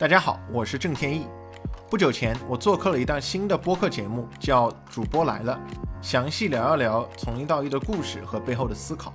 [0.00, 1.26] 大家好，我是郑天意。
[1.90, 5.60] 不久前，我做客了一档新的播客节目，叫《主播来了》，
[6.00, 9.12] 详细聊一聊从零到一的故事和背后的思考，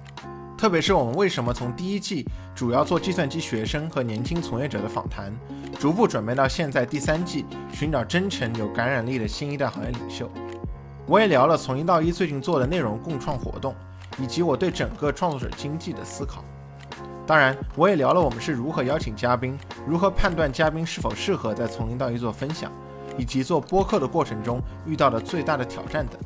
[0.56, 5.36] 特别是我们为什么从第一季主要做计算机学生和年轻从业者的访谈，
[5.80, 10.30] 逐步准备到现在第三季寻找真诚有感染力的新一代行业领袖。
[11.08, 13.74] 我也聊了从零到一最近做的内容共创活动，
[14.20, 16.46] 以及我对整个创作者经济的思考。
[17.28, 19.58] 当然，我也聊了我们是如何邀请嘉宾，
[19.88, 22.72] 如何判断嘉宾是否适合在从零到一做分享，
[23.18, 26.20] 以及做播客的过程中遇到的最大的挑战等。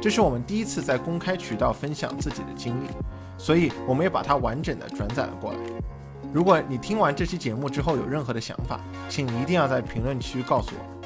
[0.00, 2.86] 这是我们第一次在公开渠道分享自己的经历，
[3.36, 5.58] 所以我们也把它完整的转载了过来。
[6.32, 10.97] 如果你听完这期节目之后有任何的想法，请一定要在评论区告诉我。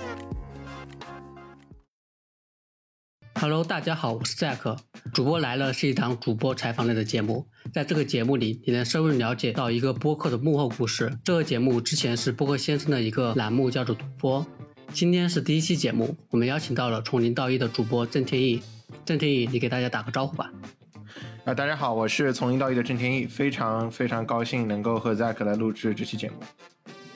[3.42, 4.78] Hello，大家好，我是 Zack。
[5.12, 11.18] 主播来了是一档主播采访类的节目，在这个节目里，你能深入了解到一个播客的幕后故事。
[11.24, 14.46] 这个节目之前是播客先生的一个栏目，叫做主播。
[14.92, 18.62] 今天是第一期节目，我们邀请到了从零到一的主播郑天意。
[19.04, 20.48] 郑天意，你给大家打个招呼吧。
[21.44, 26.36] 啊，大家好，我是从零到一的郑天意，非常非常高兴能够和 Zack 来录制这期节目。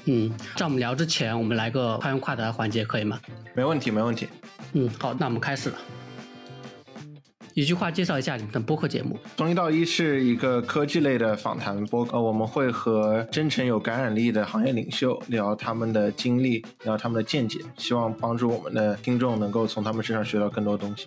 [0.07, 3.21] 嗯，在我们聊之前，我们来个快问快答的环节，可以吗？
[3.55, 4.27] 没问题，没问题。
[4.73, 5.79] 嗯，好，那我们开始了。
[7.57, 9.19] 一句话介绍一下你们的播客节目。
[9.39, 21.07] 从一到一是一个科技类的访谈播客，我们会和真诚有感染力的行业领袖聊他们的经历，聊他们的见解，希望帮助我们的听众能够从他们身上学到更多东西。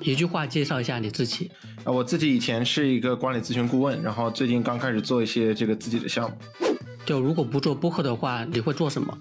[0.00, 1.50] 一句话介绍一下你自己。
[1.84, 6.36] 啊，我自己以前是一个管理咨询顾问，然后最近刚开始做一些这个自己的项目。
[7.06, 9.16] 就如果不做播客的话，你会做什么？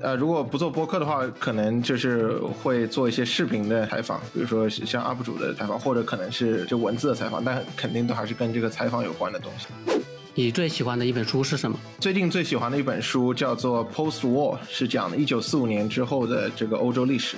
[0.00, 2.32] 呃，如果不做播客的话，可能就是
[2.62, 9.66] 会做一些视频的采访，比如说像 UP 主的采访，或者可能是就文字的采访，但肯定都还是跟这个采访有关的东西。
[10.34, 11.76] 你最喜欢的一本书是什么？
[11.98, 17.36] 最近最喜欢的一本书叫做《Post War》，是讲的1945年之后的这个欧洲历史。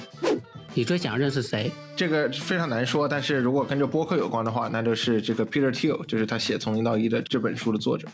[0.75, 1.73] 你最想认识谁？
[1.97, 8.07] 这个非常难说，但是如果跟着播客有关的话，那就是这个 Peter Thiel，就是他写《从零到一》的这本书的作者。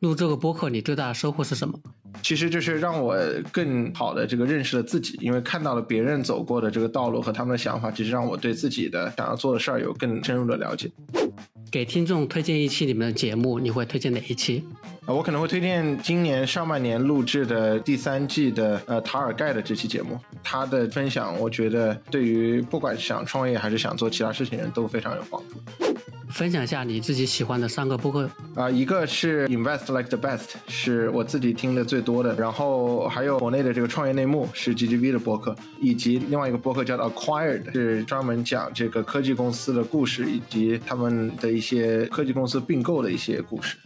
[0.00, 1.78] 录这个播客，你最大的收获是什么？
[2.22, 3.16] 其实就是让我
[3.50, 10.90] 更好的这个认识了自己，因为看到了别人走过的这个道路和他们的想法，其实让我对自己的想要做的事儿有更深入的了解。
[11.70, 14.62] 给听众推荐一期你们的节目，你会推荐哪一期？
[15.06, 25.56] 啊，我可能会推荐今年上半年录制的第三季的呃塔尔盖的这期节目，他的分享我觉得对于不管想创业还是想做其他事情人都非常有帮助。
[26.28, 43.76] 分享一下你自己喜欢的三个播客啊，一个是 Invest Like the Best，是我自己听的最多的，然后还有国内的这个创业内幕是 GGV 的播客，以及另外一个播客叫 Acquired，是专门讲这个科技公司的故事以及他们的一些科技公司并购的一些故事。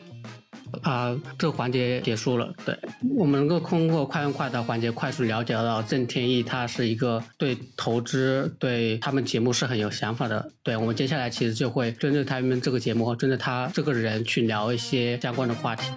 [0.83, 2.53] 啊，这个环节结束了。
[2.65, 2.77] 对
[3.17, 10.51] 我们能够通过快问快答环节快速了解到郑天意，他是一个对投资、对他们节目是很有想法的。
[10.63, 15.91] 对我们接下来其实就会针对他们这个节目和针对他这个人去聊一些相关的话题。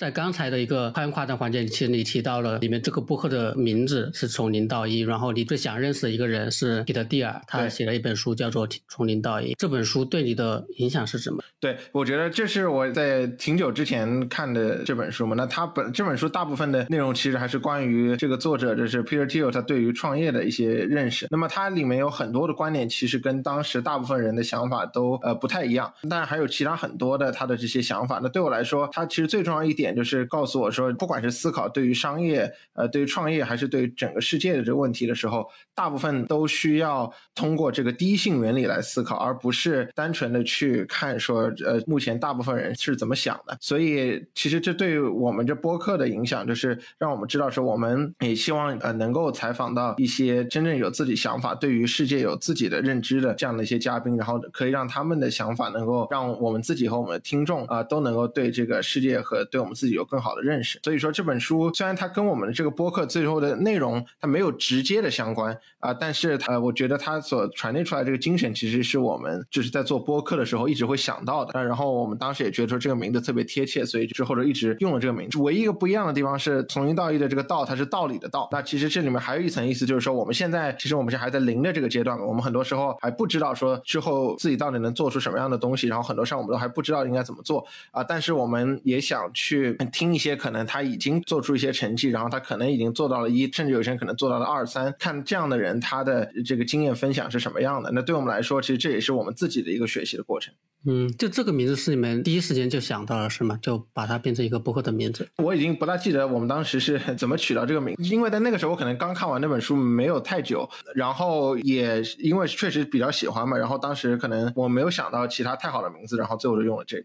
[0.00, 9.52] 在刚才的一个快问快答环节，其实你提到了里面这个播客的名字是从零到一，然后你最想认识的一个人是彼得蒂尔，他写了一本书叫做《从零到一》。
[9.58, 11.44] 这本书对你的影响是什么？
[11.60, 15.34] 对我觉得这是我在挺久之前看的这本书嘛。
[15.36, 21.26] 那他本这本书大部分的内容其实还是关于这个作者，就是 Peter Thiel，他对于创业的一些认识。
[21.30, 25.92] 那么它里面有很多的观点，其实跟当时大部分人的想法都呃不太一样。
[26.08, 28.18] 当然还有其他很多的他的这些想法。
[28.22, 29.89] 那对我来说，他其实最重要一点。
[29.94, 43.56] 就是告诉我说，不管是思考对于商业、呃，对于创业，还是对于整个世界的这个问题的时候，大部分都需要通过这个第一性原理来思考，而不是单纯的去看说，呃，目前大部分人是怎么想的。
[43.60, 71.64] 所以，其实这对于我们这播客的影响，就是让我们知道说，我们也希望呃能够采访到一些真正有自己想法、对于世界有自己的认知的这样的一些嘉宾，然后可以让他们的想法能够让我们自己和我们的听众啊都能够对这个世界和对我们自己有更好的认识，所以说这本书虽然它跟我们的这个播客最后的内容它没有直接的相关啊，但是呃，我觉得它所传递出来这个精神，其实是我们就是在做播客的时候一直会想到的。
[71.64, 75.38] 然后我们当时也觉得说这个名字特别贴切，所以之后就一直用了这个名字。
[75.38, 78.48] 唯一一个不一样的地方是从零到一的这个道，它是道理的道。
[78.52, 88.02] 那其实这里面还有一层意思，就是说我们现在其实我们是还在零的这个阶段，我们很多时候还不知道说之后自己到底能做出什么样的东西，然后很多事我们都还不知道应该怎么做啊。
[88.02, 90.10] 但是我们也想去听。
[90.10, 94.92] 一些可能他已经做出一些成绩，然后他可能已经做到了一，甚至有些人可能做到了二三。
[94.98, 97.90] 看这样的人，他的这个经验分享是什么样的？
[97.92, 100.52] 那对我们来说，其实这也是我们自己的一个学习的过程。
[100.84, 103.56] 嗯，就这个名字是你们第一时间就想到了是吗？
[103.62, 105.28] 就把它变成一个播客的名字。
[105.36, 117.04] 我已经不大记得我们当时是怎么取到这个名，因为在那个时候我可能刚看完那本书没有太久，然后也因为确实比较喜欢嘛，然后当时可能我没有想到其他太好的名字，然后最后就用了这个。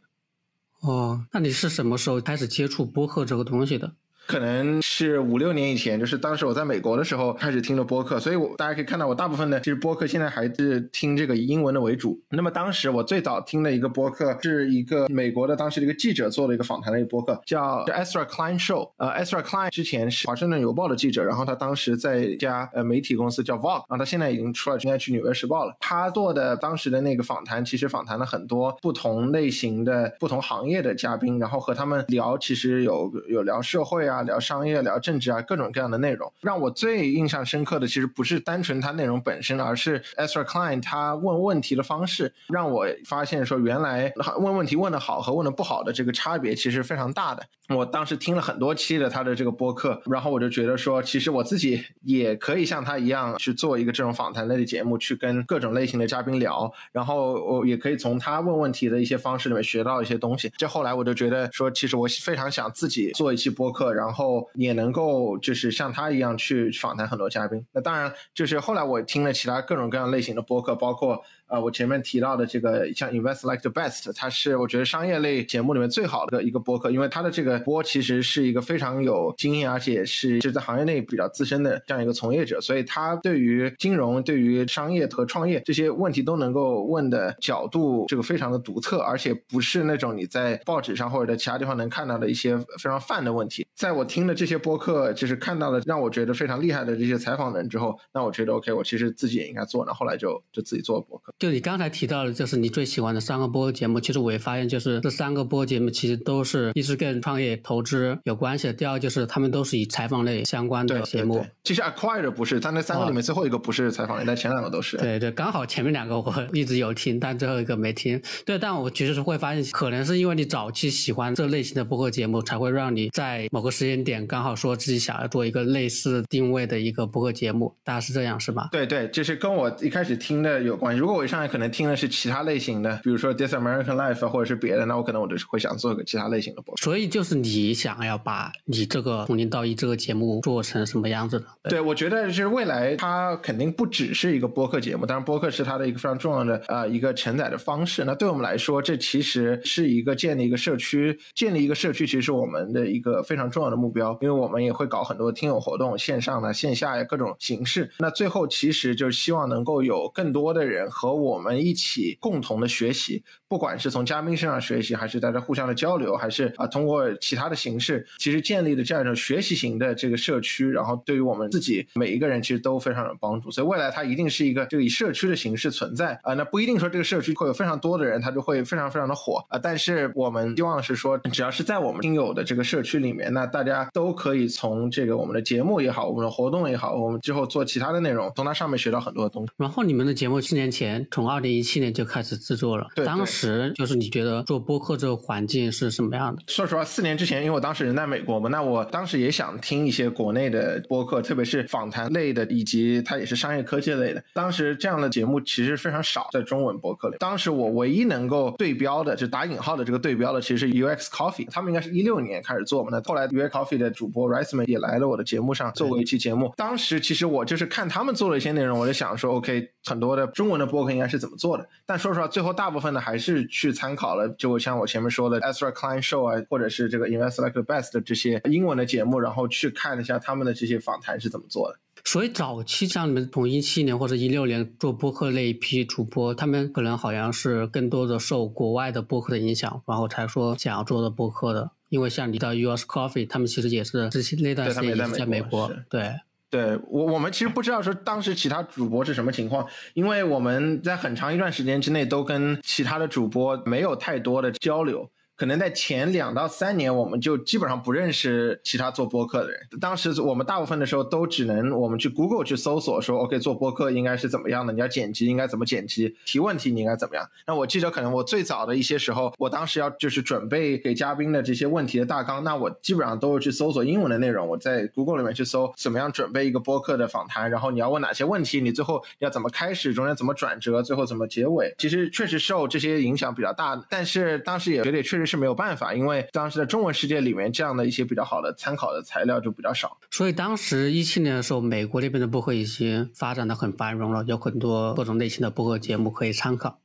[0.85, 3.95] 哦，那你是什么时候开始接触播客这个东西的？
[4.27, 12.19] 可能是五六年以前，就是当时我在美国的时候开始听的播客，所以我大家可以看到我大部分的其实播客现在还是听这个英文的为主。
[12.29, 18.89] 那么当时我最早听的一个播客是一个美国的当时的一个记者做的一个访谈的一个播客，叫 Ezra Klein Show。
[18.97, 25.75] 呃，Ezra Klein 之前是华盛顿邮报的记者，然后他当时在一家呃媒体公司叫 Vogue，然后他现在已经出来，应该去纽约时报了。
[25.79, 34.95] 他做的当时的那个访谈，其实访谈了很多不同类型的不同行业的嘉宾，然后和他们聊，其实有有聊社会啊，啊聊商业，聊。
[35.05, 47.43] 政治啊，各种各样的内容，让我最印象深刻的，其实不是单纯它内容本身，而是 Esther Klein 他问问题的方式，让我发现说，原来问问题问的好和问的不好的这个差别其实非常大的。
[47.67, 60.51] 我当时听了很多期的他的这个播客，然后我就觉得说，其实我自己也可以像他一样去做一个这种访谈类的节目，去跟各种类型的嘉宾聊，然后我也可以从他问问题的一些方式里面学到一些东西。
[60.55, 64.75] 这后来我就觉得说，其实我非常想自己做一期播客，然后然后也。
[64.75, 71.23] 能够就是像他一样去访谈很多嘉宾，那当然就是后来我听了其他各种各样类型的播客，包括。
[71.47, 93.67] 啊，我前面提到的这个像 Invest Like the Best，它是我觉得商业类节目里面最好的一个播客，因为它的这个播其实是一个非常有经验，而且是就在行业内比较资深的这样一个从业者，所以他对于金融、对于商业和创业这些问题都能够问的角度，这个非常的独特，而且不是那种你在报纸上或者在其他地方能看到的一些非常泛的问题。
[93.75, 101.33] 在我听了这些播客，就是看到了让我觉得非常厉害的这些采访人之后，那我觉得 OK，我其实自己也应该做，那后来就就自己做了播客。
[101.37, 103.99] 就你刚才提到的，就是你最喜欢的三个播节目。
[103.99, 111.45] 其实我也发现，就是这三个播节目其实都是一是跟创业投资有关系的，第二就是他们都是以采访类相关的节目。
[111.65, 114.95] 其实 Acquire 不是，但那三个里面最后一个不是采访类，但前两个都是。
[114.95, 118.21] 对对，刚好前面两个我一直有听，但最后一个没听。
[118.45, 127.75] 对，但我其实是会发现，可能是因为你早期喜欢这类型的播客节目，才会让你在某个时间点刚好说自己想要做一个类似定位的一个播客节目。
[127.83, 128.69] 大概是这样，是吧？
[128.71, 130.99] 对对，就是跟我一开始听的有关系。
[131.01, 132.05] 如果我一上来可能听的是。
[132.15, 136.77] 其他类型的，比如说《This American Life》或者是别的，那我可能我就是会想做个其他类型的播。
[136.77, 141.69] 所以就是你想要把你这个从零到一这个节目做成什么样子的？
[141.69, 148.05] 对，我觉得就是未来它肯定不只是一个播客节目，当然播客是它的一个非常重要的呃一个承载的方式。
[148.05, 157.91] 那对我们来说，这其实是一个建立一个社区，建立一个社区其实是我们的一个非常重要的目标，因为我们也会搞很多听友活动，线上的、线下呀各种形式。
[157.99, 162.15] 那最后其实就是希望能够有更多的人和我们一起。
[162.19, 173.51] 共同的学习，不管是从嘉宾身上学习，还是大家互相的交流，还是啊通过其他的形式，其实建立的这样一种学习型的这个社区，然后对于我们自己每一个人其实都非常有帮助。
[173.51, 179.59] 所以未来它一定是一个就以社区的形式存在啊，那不一定说这个社区会有非常多的人，它就会非常非常的火啊。
[179.59, 189.51] 但是我们希望是说，只要是在我们听友的这个社区里面，那大家都可以从这个我们的节目也好，我们的活动也好，我们之后做其他的内容，从它上面学到很多的东西。
[189.57, 191.95] 然后你们的节目四年前，从二零一七年。
[191.95, 192.85] 就开始制作了。
[192.93, 196.41] 对，当时就是你觉得做播客这个环境是什么样的？
[196.47, 204.21] 说实话，四年之前，因为我当时人在美国嘛，那我当时也想听一些国内的播客，特别是访谈类的，以及它也是商业科技类的。
[204.33, 207.15] 当时这样的节目其实非常少，在中文播客里。
[207.17, 212.89] 当时我唯一能够对标的，就打引号的这个对标的，其实是 UX Coffee，他们应该是一六年开始做嘛。
[212.91, 216.53] 那后来 UX Coffee 的主播 r i s e m a n 也来了我的节目上做过一期节目。
[216.57, 221.67] 当时其实我就是看他们做了一些内容，我就想说，OK，很多的中文的播客应该是怎么做的。
[221.85, 222.75] 但说实话，最后大。
[222.75, 231.79] 部分呢还是去参考了，就像我前面说的 Ezra Klein Show 啊，或者是这个 Invest Like the Best 的这些英文的节目，然后去看了一下他们的这些访谈是怎么做的。
[232.03, 241.71] 所以早期像你们从一七年或者一六年做播客那一批主播，他们可能好像是更多的受国外的播客的影响，然后才说想要做的播客的。
[241.87, 246.11] 因为像你到 US Coffee，他们其实也是之前那段时间也是在美国，对。
[246.55, 255.11] 对我，我们其实不知道说当时其他主播是什么情况，因为我们在很长一段时间之内都跟其他的主播没有太多的交流。
[255.37, 259.59] 可能在前两到三年，我们就基本上不认识其他做播客的人。
[259.81, 264.71] 当时我们大部分的时候都只能我们去 Google 去搜索说，OK，做播客应该是怎么样的？
[264.71, 266.15] 你要剪辑应该怎么剪辑？
[266.25, 267.29] 提问题你应该怎么样？
[267.45, 274.47] 那我记得可能我最早的一些时候，我当时要就是准备给嘉宾的这些问题的大纲，那我基本上都是去搜索英文的内容。
[274.47, 281.75] 我在 Google 里面去搜怎么样准备一个播客的访谈，然后你要问哪些问题，你最后要怎么开始，中间怎么转折，最后怎么结尾。
[281.77, 289.97] 其实确实受这些影响比较大，但是当时也觉得确实是没有办法，因为当时在中文世界里面，这样的一些比较好的参考的材料就比较少。
[290.11, 296.79] 所以当时一七年的时候，美国那边的播客已经发展的很繁荣了，有很多各种类型的播客节目可以参考。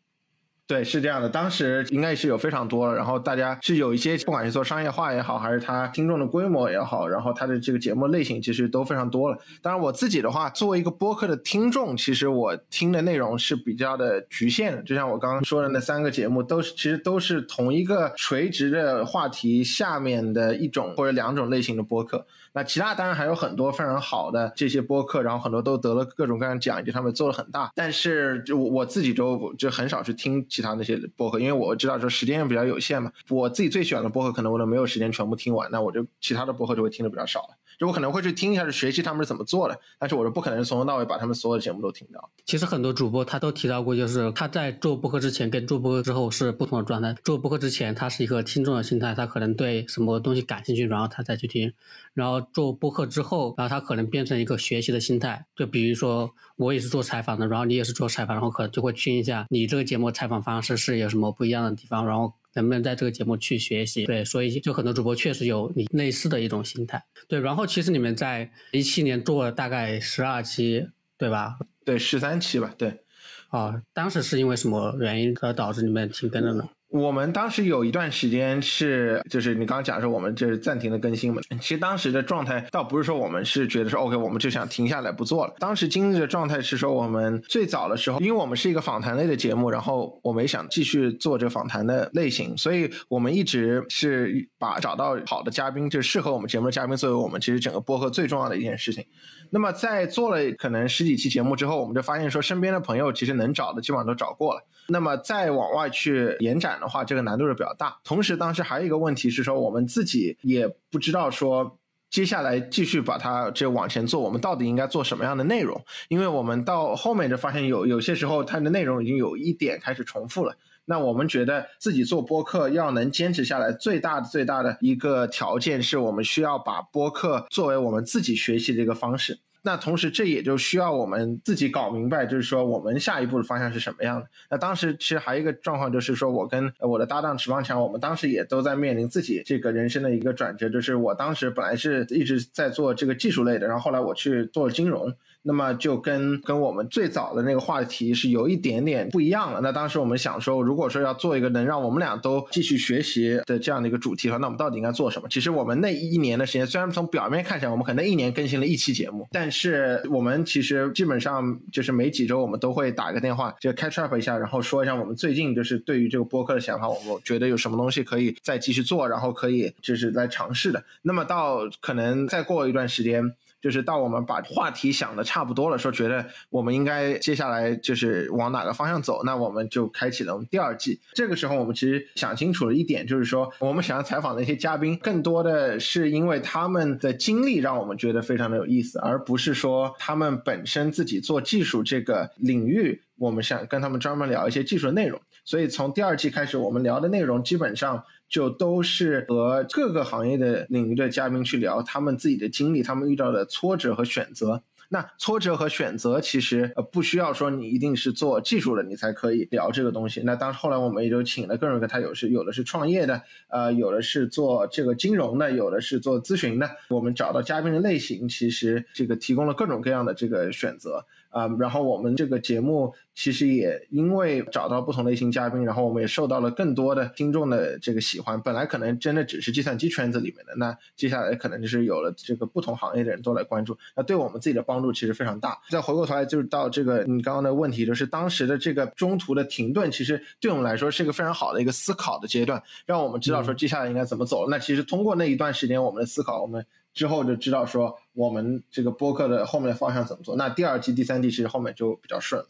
[0.70, 9.36] 对，是这样的，当时应该是有非常多，然后大家是有一些，不管是做商业化也好，还是他听众的规模也好，然后他的这个节目类型其实都非常多了。
[9.60, 14.80] 当然，我自己的话，作为一个播客的听众，其实我听的内容是比较的局限的。
[14.84, 22.24] 就像我刚刚说的那三个节目，都是其实都是同一个垂直的话题下面的一种或者两种类型的播客。
[22.52, 27.70] 那其他当然还有很多非常好的这些播客，然后很多都得了各种各样奖，以及他们做了很大。
[27.74, 33.12] 但是就我自己就就很少去听其他那些播客，因为我知道说时间也比较有限嘛。
[33.28, 37.56] 我自己最喜欢的播客可能我都没有时间全部听完，那我就其他的播客就会听的比较少了。
[37.80, 42.30] 就我可能会去听一下，去学习他们是怎么做的，但是我是不可能从头到尾把他们所有的节目都听到。
[42.44, 47.16] 其实很多主播他都提到过，就是他在做播客之前跟做播客之后是不同的状态。
[47.24, 51.72] 做播客之前他是一个听众的心态，他可能对什么东西感兴趣，然后他再去听。
[52.12, 55.46] 然后做播客之后，然后他可能变成一个学习的心态。
[55.56, 62.34] 就比如说我也是做采访的，然后你也是做采访，然后可能就会听一下你这个节目采访方式是有什么不一样的地方，然后。
[62.54, 64.04] 能不能在这个节目去学习？
[64.06, 67.02] 对，所以就很多主播确实有你类似的一种心态。
[67.28, 71.58] 对，然后其实你们在一七年做了大概十二期，对吧？
[71.84, 72.74] 对，十三期吧。
[72.76, 73.00] 对。
[73.48, 76.68] 啊，当时是因为什么原因而导致你们停更的呢？
[76.90, 81.40] 我们当时有一段时间是，就是你刚刚讲说我们就是暂停的更新嘛。
[81.60, 85.54] 其实当时的状态倒不是说我们是觉得说 OK，我们就想停下来不做了。
[85.60, 99.04] 当时经历的状态是说，我们最早的时候，因为我们是一个访谈类的节目，然后我们也想继续做这访谈的类型，所以我们一直是把找到好的嘉宾，就适合我们节目的嘉宾，作为我们其实整个播客最重要的一件事情。
[99.50, 104.64] 那么在做了可能十几期节目之后，我们就发现说，身边的朋友其实能找的基本上都找过了。
[104.88, 107.98] 那么再往外去延展的话，这个难度是比较大。
[108.04, 111.78] 同时，当时还有一个问题是说，我们自己也不知道说，
[112.10, 115.80] 接下来继续把它这往前做，我们到底应该做什么样的内容？
[116.08, 120.56] 因为我们到后面就发现有有些时候它的内容已经有一点开始重复了。
[120.90, 129.38] 那我们觉得自己做播客要能坚持下来，最大的最大的一个条件是我们需要把播客作为我们自己学习的一个方式。
[129.62, 134.26] 那同时，这也就需要我们自己搞明白，就是说我们下一步的方向是什么样的。
[134.50, 145.14] 那当时其实还有一个状况，就是说我跟我的搭档池方强，我们当时也都在面临自己这个人生的一个转折，就是我当时本来是一直在做这个技术类的，然后后来我去做金融。
[145.42, 149.60] 那么就跟跟我们最早的那个话题是有一点点不一样了。
[149.62, 155.28] 那当时我们想说，如果说要做一个能让我们俩都继续学习的这样的一个主题的话，那我们到底应该做什么？
[155.30, 170.84] 其实我们那一年的时间，虽然从表面看起来我们可能一年更新了一期节目，但是我们其实基本上就是每几周我们都会打一个电话，就 catch up 一下，然后说一下我们最近就是对于这个播客的想法，我们觉得有什么东西可以再继续做，然后可以就是来尝试的。
[171.02, 173.34] 那么到可能再过一段时间。
[173.60, 181.00] 就是到我们把话题想的差不多了，说觉得我们应该接下来就是往哪个方向走，那我们就开启了我们第二季。
[181.12, 195.20] 这个时候我们其实想清楚了一点，就是说我们想要采访的一些嘉宾，更多的是因为他们的经历让我们觉得非常的有意思，而不是说他们本身自己做技术这个领域，我们想跟他们专门聊一些技术的内容。
[195.44, 198.04] 所以从第二季开始，我们聊的内容基本上。
[198.30, 204.62] 就都是和各个行业的领域的嘉宾去聊他们自己的经历，他们遇到的挫折和选择。
[204.92, 210.20] 那挫折和选择其实呃不需要说你一定是做技术的你才可以聊这个东西。
[210.24, 216.68] 那当后来我们也就请了各种各他有是有的是创业的，呃有的是做这个金融的，有的是做咨询的。
[216.88, 221.04] 我们找到嘉宾的类型，其实这个提供了各种各样的这个选择。
[221.30, 228.40] 啊，然后我们这个节目其实也因为找到不同类型嘉宾，然后我们也受到了更多的听众的这个喜欢。
[228.42, 235.58] 本来可能真的只是计算机圈子里面的，那接下来可能就是有了这个不同行业的人都来关注，那对我们自己的帮助其实非常大。
[235.70, 244.48] 再回过头来就是到这个你刚刚的问题，就是当时的这个中途的停顿，其实对我们来说是一个非常好的一个思考的阶段，让我们知道说接下来应该怎么走。
[244.50, 246.66] 那其实通过那一段时间我们的思考，我们。
[246.92, 250.36] 之后就知道说我们这个播客的后面的方向怎么做。
[250.36, 252.44] 那第二季、第三季其实后面就比较顺。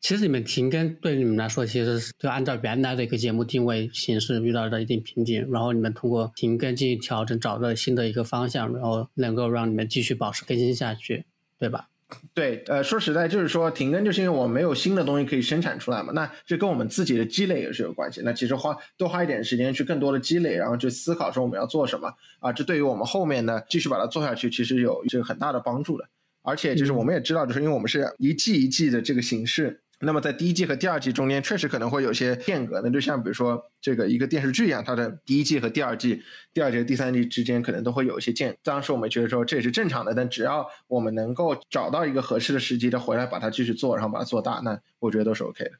[0.00, 11.24] 其实你们停更对你们来说，其实是就按照原来的一个节目定位形式遇到了一定瓶颈，然后你们通过停更进行调整，找到新的一个方向，然后能够让你们继续保持更新下去，
[11.56, 11.88] 对吧？
[12.34, 16.12] 对，呃，说实在，就是说停更，就是因为我没有新的东西可以生产出来嘛。
[16.12, 18.22] 那这跟我们自己的积累也是有关系。
[18.24, 26.08] 那其实花多花一点时间去更多的积累，然后去思考说我们要做什么啊，这对于我们后面呢继续把它做下去，其实有这个很大的帮助的。
[26.42, 29.81] 而且就是我们也知道，就是因为我们是一季一季的这个形式。
[30.04, 32.80] 那么在第一季和第二季中间，确实可能会有些间隔。
[32.82, 36.20] 那就像比如说这个一个电视剧一样，它的第一季和第二季、
[36.52, 38.56] 第二季和第三季之间可能都会有一些间。
[38.64, 45.70] 当时我们觉得说这也是正常的，但只要我们能够找到一个合适的时机再回来把它继续做，然后把它做大，那我觉得都是 OK 的。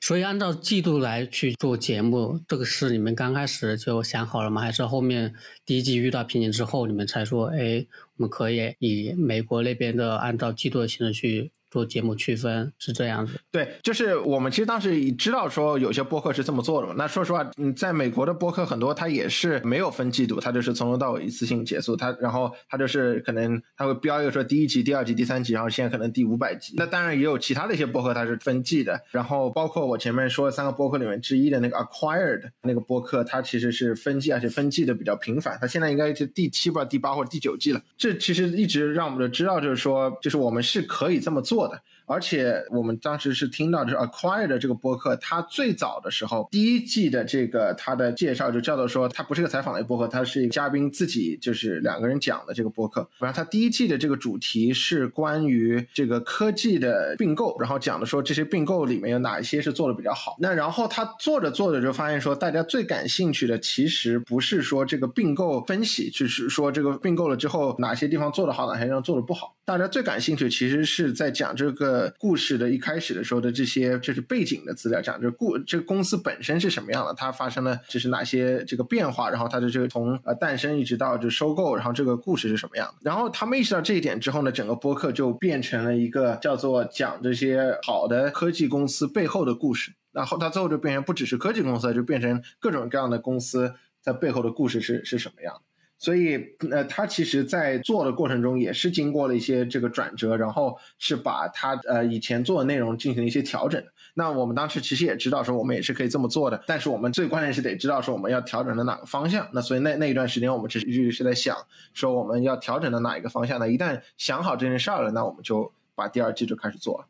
[0.00, 4.62] 所以按照季度来去做节目，这个是你们刚开始就想好了吗？
[4.62, 5.34] 还是后面
[5.66, 7.84] 第一季遇到瓶颈之后，你们才说，哎，
[8.16, 11.50] 我们可以以美国那边的按照季度的形式去？
[11.70, 16.94] 做节目区分是这样子，对，就是我们其实当时知道说有些播客是这么做的嘛。
[16.96, 21.94] 那说实话，嗯，在美国的播客很多，它也是没有分季度，它就是从头到尾一次性结束。
[21.94, 26.74] 它然后它就是可能它会标一个说第一集、第二集、第三集，然后现在可能第五百集。
[26.76, 28.98] 那当然也有其他的一些播客它是分季的。
[29.10, 35.58] 然后包括我前面说的三个播客里面之一的那个 Acquired 那个播客，它其实是分季，而且分季的比较频繁。
[35.60, 37.82] 它现在应该是第七不知道第八或者第九季了。
[37.98, 41.57] 这其实一直让我们就知道，就是说，就是我们是可以这么做。
[41.58, 53.08] 做的，而且我们当时是听到就是 Acquired 这个播客，它最早的时候第一季的这个它的介绍就叫做说，它不是个采访类播客，它是一个嘉宾自己就是两个人讲的这个播客。
[53.20, 60.36] 然后它第一季的这个主题是关于这个科技的并购，然后讲的说这些并购里面有哪一些是做的比较好。
[60.40, 69.54] 那然后他做着做着就发现说，大家最感兴趣的其实不是说这个并购分析，就是说这个并购了之后哪些地方做得好，哪些地方做的不好。
[69.64, 71.32] 大家最感兴趣其实是在。
[71.38, 82.94] 讲这个故事的一开始的时候的这些就是背景的资料，讲这故这个公司本身是什么样的，它发生了就是哪些这个变化，然后它的这个从呃诞生一直到就收购，然后这个故事是什么样的。
[83.02, 89.92] 然后他们意识到这一点之后呢，整个播客就变成了一个叫做讲这些好的科技公司背后的故事。
[90.10, 95.60] 然后它最后就变成不只是科技公司，就变成各种各样的公司在背后的故事是是什么样的。
[95.98, 96.38] 所以，
[96.70, 103.82] 呃，他其实，在做的过程中也是经过了一些这个转折，然后是把他呃以前做的内容进行了一些调整。
[104.14, 109.48] 那我们当时其实也知道说，我们也是可以这么做的，但是我们最关键是得知道说我们要调整的哪个方向。
[109.52, 111.56] 那所以那那一段时间，我们其实一直是在想
[111.94, 113.58] 说我们要调整的哪一个方向。
[113.58, 117.06] 呢一旦想好这件事儿了，那我们就把第二季就开始做了。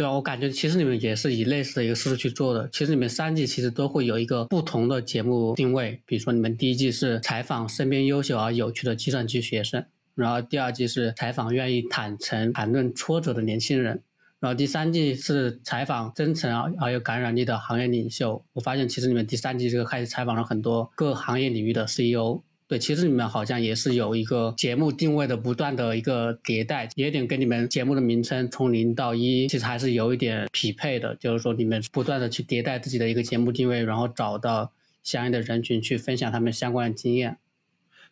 [0.00, 2.66] 对啊，我感觉其实你们也是以类似的一个思路去做的。
[2.72, 9.84] 其实你们三季其实都会有一个不同的节目定位，比如说你们第一季是采访身边优秀而有趣的计算机学生，
[10.14, 14.02] 然后第二季是采访愿意坦诚谈论挫折的年轻人，
[14.38, 18.42] 然后第三季是采访真诚而而有感染力的行业领袖。
[18.54, 22.42] 我发现其实你们第三季这个开始采访了很多各行业领域的 CEO。
[22.70, 31.12] 对，其实你们好像也是有一个节目定位的不断的一个迭代，也有点跟你们节目的名称从零到一，其实还是有一点匹配的。
[31.16, 34.70] 就是说，你们不断的去迭代自己的一个节目定位，然后找到
[35.02, 37.38] 相应的人群去分享他们相关的经验。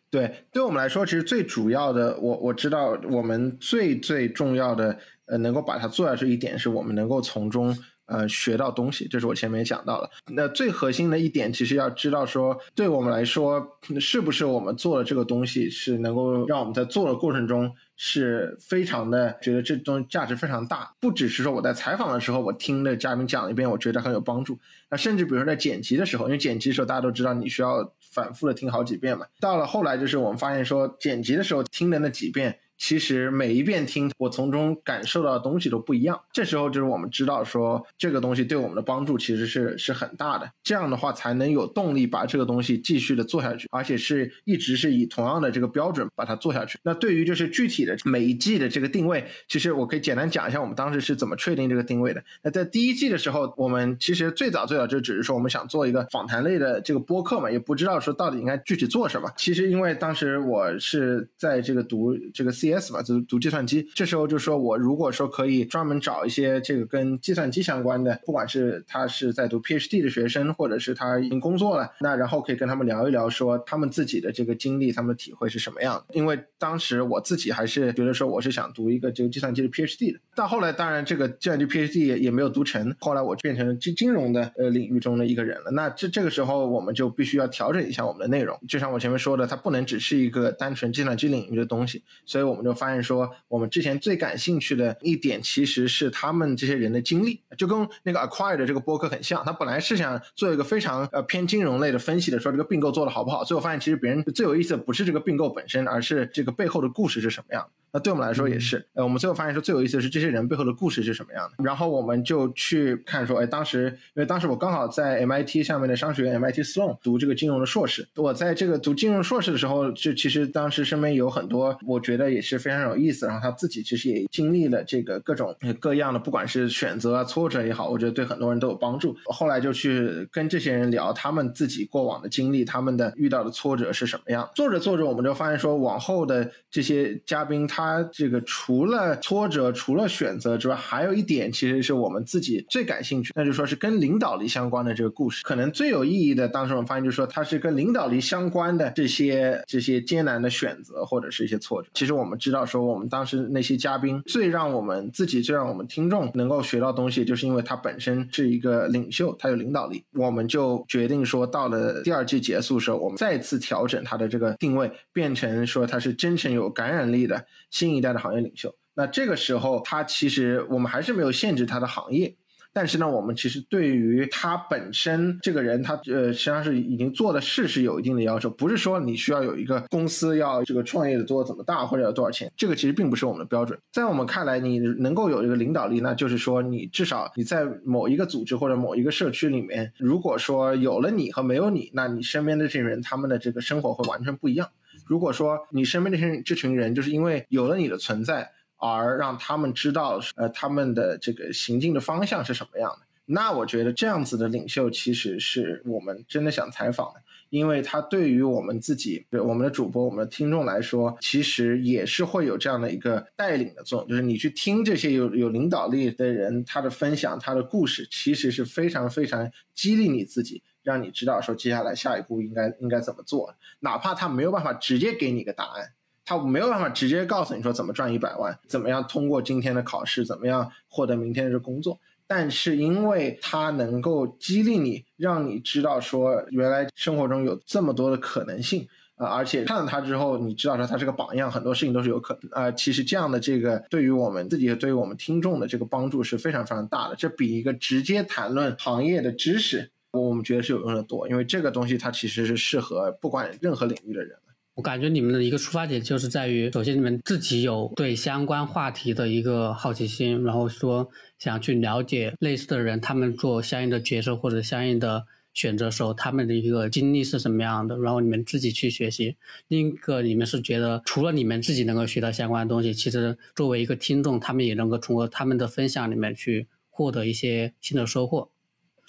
[0.09, 7.73] 对，对我们来说，其实最主要的，我我知道我们最最重要的，呃，能够把它做下去一点，是我们能够从中。
[8.09, 10.09] 呃，学到东西，这是我前面讲到了。
[10.31, 20.91] 那最核心的一点，其实要知道说，对我们来说，是不是我们做的这个东西是能够让我们在做的过程中是非常的觉得这东西价值非常大。
[20.99, 24.57] 不只是说我在采访的时候，我听的嘉宾讲了一遍，我觉得很有帮助。
[24.89, 29.25] 那甚至比如说在剪辑的时候，因为剪辑的时候大家都知道，你需要反复的听好几遍嘛。
[29.39, 32.59] 到了后来，就是我们发现说，剪辑的时候听的那几遍。
[32.79, 36.19] 其实每一遍听，我从中感受到的东西都不一样。
[36.31, 40.49] 这时候就是我们知道说，这个东西对我们的帮助其实是是很大的。
[40.63, 46.79] 这样的话才能有动力把这个东西继续的做下去，而且是一直是以同样的这个标准把它做下去。
[46.81, 52.23] 那对于就是具体的每一季的这个定位，其实我可以简单讲一下我们当时是怎么确定这个定位的。
[52.41, 59.29] 那在第一季的时候，我们其实最早最早就只是说我们想做一个访谈类的这个播客嘛，也不知道说到底应该具体做什么。
[59.35, 62.68] 其实因为当时我是在这个读这个 C。
[62.73, 63.87] S 吧，就是读计算机。
[63.93, 76.13] 这时候就说，我如果说可以专门找一些这个跟计算机相关的，不管是他是在读 PhD 的学生，或者是他已经工作了，那然后可以跟他们聊一聊，说他们自己的这个经历，他们的体会是什么样的。
[76.13, 80.19] 因为当时我自己还是觉得说，我是想读一个这个计算机的 PhD 的。
[80.35, 82.95] 到后来，当然这个计算机 PhD 也也没有读成。
[82.99, 85.71] 后来我变成金金融的呃领域中的一个人了。
[85.71, 88.57] 那这这个时候，我们就必须要调整一下我们的内容。
[88.67, 92.58] 就像我前面说的，它不能只是一个单纯计算机领域的东西，所以我们。
[92.61, 99.43] 们就发现说，我们之前最感兴趣的一点其实是他们这些人的经历，就跟那个 Acquired 这个播客很像。
[99.43, 103.43] 他本来是想做一个非常呃偏金融类的分析的，说这个并购做的好不好。
[103.43, 107.78] 最后发现，其实别人最有意思的不是这个并购本身，而是这个背后的故事是什么样的。
[107.91, 111.63] 那对我们来说也是，呃，我们最后发现说最有意思的是这些人背后的故事是什么样的。
[111.63, 129.15] 然后我们就去看说，哎，当时因为当时我刚好在 MIT 上面的商学院 MIT Sloan 读这个金融的硕士，我在这个读金融硕士的时候，就其实当时身边有很多我觉得也是非常有意思，然后他自己其实也经历了这个各种各样的，不管是选择啊、挫折也好，我觉得对很多人都有帮助。
[129.25, 134.47] 后来就去跟这些人聊他们自己过往的经历，他们的遇到的挫折是什么样。
[134.53, 137.78] 做着做着，我们就发现说，往后的这些嘉宾他。
[137.79, 146.45] 他这个除了挫折，除了选择之外，还有一点其实是我们自己最感兴趣，那就说是跟领导力相关的这个故事，可能最有意义的。
[146.45, 151.87] 当时我们发现，就是说它是跟领导力相关的这些这些艰难的选择或者是一些挫折。
[151.93, 160.03] 其实我们知道，说我们当时那些嘉宾最让我们自己，最让我们听众能够学到东西，就是因为他本身是一个领袖，他有领导力。
[160.15, 167.45] 我们就决定说，到了第二季结束的时候，我们再次调整他的这个定位，变成说他是真诚有感染力的。
[167.69, 172.35] 新一代的行业领袖，那这个时候他其实我们还是没有限制他的行业，
[172.71, 183.77] 但是呢，我们其实对于他本身这个人，他呃实际上是已经做的事是有一定的要求，不是说你需要有一个公司要这个创业的多怎么大或者要多少钱，这个其实并不是我们的标准。
[183.91, 194.69] 在我们看来，你能够有一个领导力，那就是说你至少你在某一个组织或者某一个社区里面，如果说有了你和没有你，那你身边的这些人他们的这个生活会完全不一样。
[195.09, 220.61] 如果说你身边这些这群人就是因为有了你的存在而让他们知道，呃，他们的这个行进的方向是什么样的，那我觉得这样子的领袖其实是我们真的想采访的，因为他对于我们自己、我们的主播、我们的听众来说，其实也是会有这样的一个带领的作用，就是你去听这些有有领导力的人他的分享、他的故事，其实是非常非常激励你自己。
[220.81, 225.91] 让你知道说接下来下一步应该应该怎么做，哪怕他没有办法直接给你个答案，
[226.25, 242.71] 他没有办法直接告诉你说怎么赚一百万，怎么样通过今天的考试，怎么样获得明天的工作，但是因为它能够激励你，让你知道说原来生活中有这么多的可能性啊，而且看了他之后，你知道说他是个榜样，很多事情都是有可能啊。
[242.71, 249.89] 其实这样的这个对于我们自己，对于我们听众的这个帮助是非常非常大的，这比一个直接谈论行业的知识。
[250.11, 254.35] 我们觉得是有用的多，因为这个东西它其实是适合不管任何领域的人
[254.73, 269.35] 我感觉你们的一个出发点就是在于，首先你们自己有对相关话题的一个好奇心，然后说想去了解类似的人，他们做相应的决策或者相应的选择时候，他们的一个经历是什么样的，然后你们自己去学习。
[269.67, 278.51] 另一个，你们是觉得除了你们自己能够学到相关的东西，其实作为一个听众，他们也能够通过他们的分享里面去获得一些新的收获。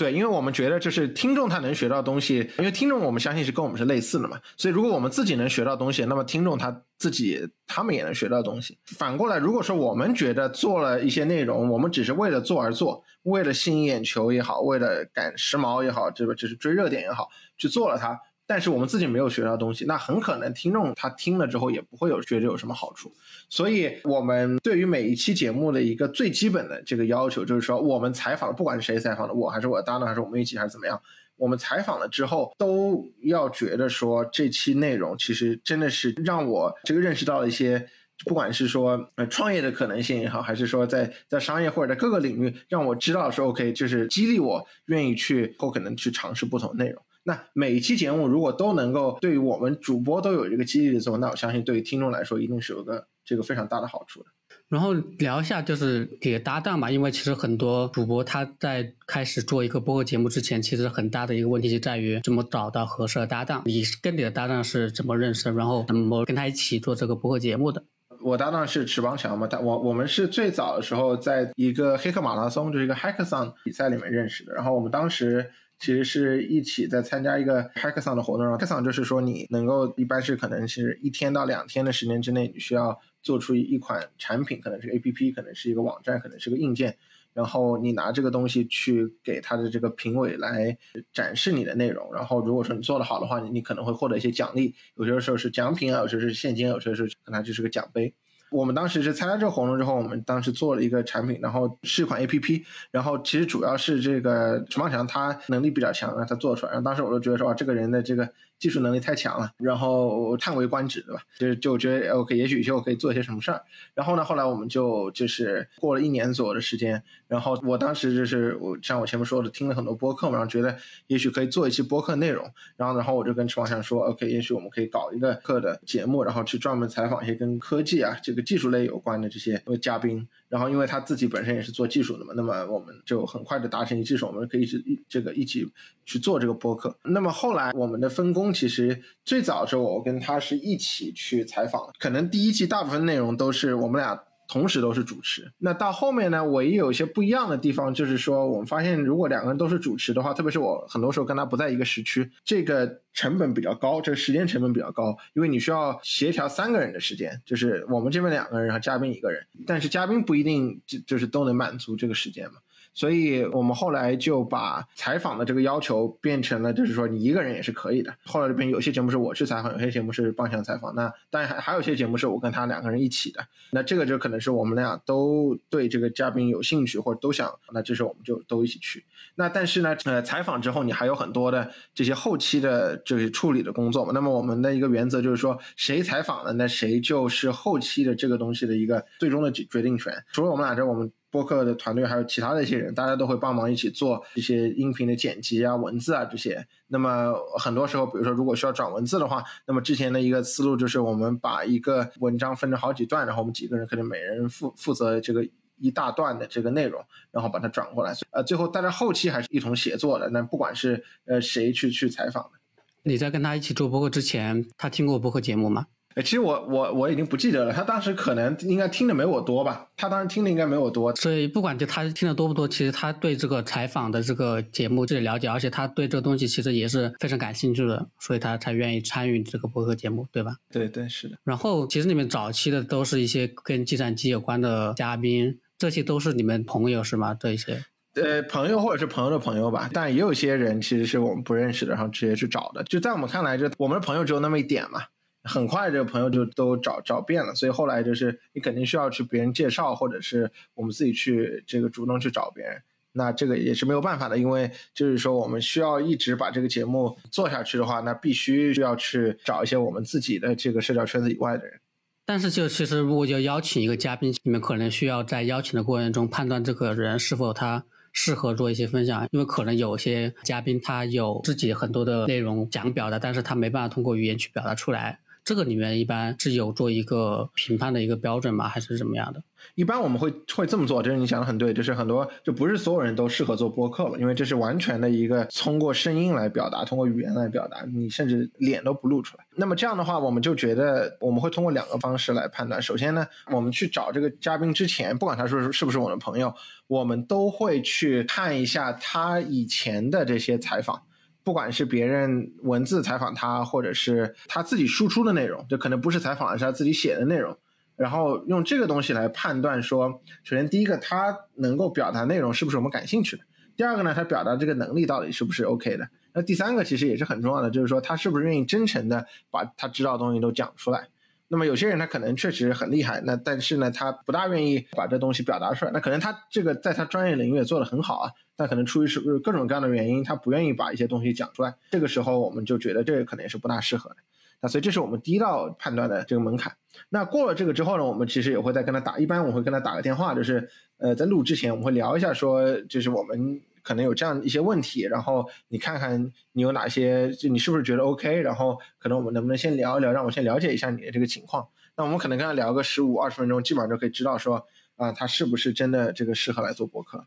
[0.00, 8.78] 对，因为我们觉得就是听众他能学到东西，因为听众我们相信是跟我们是类似的嘛，所以如果我们自己能学到东西，那么听众他自己他们也能学到东西。
[8.86, 18.18] 反过来，如果说我们觉得做了一些内容，我们只是为了做而做，为了吸引眼球也好，为了赶时髦也好，这个就是追热点也好，去做了它。
[18.50, 23.12] 但是我们自己没有学到东西，那很可能听众他听了之后也不会有觉得有什么好处。
[23.48, 31.00] 所以，我们对于每一期节目的一个最基本的这个要求，就是说，我们采访不管是谁采访的，我还是我的搭档，还是我们一起，还是怎么样，
[31.36, 37.88] 我们采访了之后，都要觉得说，这期内容其实真的是让我这个认识到了一些，
[38.26, 47.00] 不管是说呃创业的可能性也好，还是说在在商业或者在各个领域，让我知道说，OK，就是激励我愿意去后可能去尝试不同内容。
[47.22, 54.26] 那每一期节目如果都能够对于我们主播都有这个激励的作用，那我相信对于听众来说一定是有个这个非常大的好处的。
[54.68, 63.62] 然后聊一下就是给搭档嘛，因为其实很多主播他在开始做一个播客节目之前，其实很大的一个问题就在于怎么找到合适的搭档。
[63.66, 67.84] 你跟你的搭档是怎么认识，然后怎么跟他一起做这个播客节目的？
[68.22, 74.54] 我搭档是池邦强嘛，但我我们是最早的时候在一个黑客马拉松，就是一个 Hackathon 比赛里面认识的。
[74.54, 75.50] 然后我们当时。
[75.80, 86.98] 其实是一起在参加一个 hackathon 的活动，hackathon 就是说你能够一般是可能是一天到两天的时间之内，你需要做出一款产品，可能是 APP，可能是一个网站，可能是个硬件，
[87.32, 90.76] 然后你拿这个东西去给他的这个评委来
[91.14, 98.14] 展示你的内容，然后如果说你做得好的话，你可能会获得一些奖励，有些时候是奖品啊，有些是现金，有些时候可能就是个奖杯。
[98.50, 106.72] 我们当时是参加这个活动之后，我们当时做了一个产品，然后是一款 A P P，然后其实主要是这个陈茂强他能力比较强，让他做出来。
[106.72, 108.28] 然后当时我就觉得说，哇，这个人的这个
[108.60, 111.22] 技术能力太强了，然后叹为观止，对吧？
[111.38, 113.60] 就是就觉得 OK，也许以后可以做一些什么事儿。
[113.94, 122.44] 然后呢，后来我们就就是过了一年左右的时间，然后我当时就是我像我前面说的，听了很多播客嘛，然后觉得也许可以做一期播客内容。
[122.76, 130.28] 然后然后我就跟池王想说，OK，也许我们可以搞一个课的节目，然后去专门采访一些跟科技啊这个技术类有关的这些嘉宾。
[130.50, 135.66] 然后因为他自己本身也是做技术的嘛，那么我们就很快的达成一致，我们可以一这个一起
[136.04, 136.94] 去做这个播客。
[137.04, 144.20] 那么后来我们的分工其实最早时候我跟他是一起去采访，可能第一季大部分内容都是我们俩。
[144.50, 162.54] 同时都是主持，那到后面呢，我也有一些不一样的地方，就是说，我们发现如果两个人都是主持的话，特别是我很多时候跟他不在一个时区，这个成本比较高，这个时间成本比较高，因为你需要协调三个人的时间，就是我们这边两个人，和嘉宾一个人，但是嘉宾不一定就就是都能满足这个时间嘛。
[162.92, 168.14] 所以我们后来就把采访的这个要求变成了，就是说你一个人也是可以的。
[168.24, 170.94] 后来这边有些节目是我去采访，有些节目是棒向采访。
[170.94, 173.46] 那当然还还有些节目是我跟他两个人一起的。
[173.70, 179.04] 那这个就可能是我们俩都对这个嘉宾有兴趣或者都想，那这时候我们就都一起去。
[179.36, 184.12] 那但是呢，呃，采访之后你还有很多的这些后期的这些处理的工作嘛。
[184.12, 190.12] 那么我们的一个原则就是说，谁采访了，那谁就是后期的这个东西的一个最终的决决定权。
[190.32, 191.10] 除了我们俩这，我们。
[191.30, 196.66] 播客的团队还有其他的一些人，大家都会帮忙一起做一些音频的剪辑啊、文字啊这些。
[196.88, 208.12] 那么很多时候，比如说如果需要转文字的话，那么之前的一个思路就是我们把一个文章分成好几段，然后我们几个人可能每人负负责这个一大段的这个内容，然后把它转过来。
[208.32, 210.28] 呃，最后大家后期还是一同协作的。
[210.30, 212.58] 那不管是呃谁去去采访的，
[213.04, 215.86] 你在跟他一起做播客之前，他听过播客节目吗？
[216.16, 230.56] 哎，其实我我我已经不记得了，他当时可能应该听的没我多吧，他当时听的应该没我多，所以不管就他听的多不多，其实他对这个采访的这个节目这里了解，而且他对这个东西其实也是非常感兴趣的，所以他才愿意参与这个播客节目，对吧？
[230.72, 231.36] 对对是的。
[231.44, 237.34] 然后其实你们早期的都是一些跟计算机有关的嘉宾，这些都是你们朋友是吗？
[237.38, 237.84] 这一些？
[238.14, 242.82] 呃，朋友或者是朋友的朋友吧，但也有些人其实是我们不认识的，然后直接去找的。
[242.82, 245.00] 就在我们看来，就我们的朋友只有那么一点嘛。
[245.44, 252.82] 很快，这个朋友就都找找遍了，所以后来就是你肯定需要去别人介绍，或者是我们自己去这个主动去找别人。
[253.12, 261.80] 那这个也是没有办法的，因为就是说我们需要一直把这个节目做下去的话，那必须需要去找一些我们自己的这个社交圈子以外的人。
[262.24, 275.18] 但是就其实如果要邀请一个嘉宾，你们可能需要在邀请的过程中判断这个人是否他适合做一些分享，因为可能有些嘉宾他有自己很多的内容想表达，但是他没办法通过语言去表达出来。
[275.50, 278.68] 这个里面一般是有做一个评判的一个标准吗？
[278.68, 279.42] 还是怎么样的？
[279.74, 289.44] 一般我们会会这么做，就是你想的很对，就是很多就不是所有人都适合做播客了，因为这是完全的一个通过声音来表达，通过语言来表达，你甚至脸都不露出来。
[289.56, 292.80] 那么这样的话，我们就觉得我们会通过两个方式来判断。
[292.80, 296.54] 首先呢，我们去找这个嘉宾之前，不管他说是不是我的朋友，
[296.86, 301.02] 我们都会去看一下他以前的这些采访。
[301.42, 307.56] 不管是别人文字采访他，或者是他自己输出的内容，就可能不是采访，而是他自己写的内容。
[307.96, 313.42] 然后用这个东西来判断说，首先第一个，他能够表达内容是不是我们感兴趣的；
[313.76, 316.08] 第二个呢，他表达这个能力到底是不是 OK 的。
[316.32, 321.08] 那第三个其实也是很重要的，就是说他是不是愿意真诚的把他知道的东西都讲出来。
[321.52, 325.90] 那么有些人他可能确实很厉害，那但是呢，他不大愿意把这东西表达出来。
[325.90, 331.74] 那可能他这个在他专业领域也做得很好啊，但可能出于是各种各样的原因，他不愿意把一些东西讲出来。
[331.90, 334.16] 这个时候我们就觉得这个可能也是不大适合的。
[334.60, 336.72] 那所以这是我们第一道判断的这个门槛。
[337.08, 343.60] 那过了这个之后呢，我们其实也会再跟他打，一般我会跟他打个电话，就是呃在录之前我们会聊一下，说就是我们。
[343.82, 348.40] 可能有这样一些问题，然后你看看你有哪些，就你是不是觉得 OK？
[348.40, 351.66] 然后可能我们能不能先聊一聊，让我先了解一下你的这个情况。
[351.96, 354.66] 那我们可能跟他聊个十五二十分钟，基本上就可以知道说
[354.96, 357.26] 啊，他是不是真的这个适合来做博客。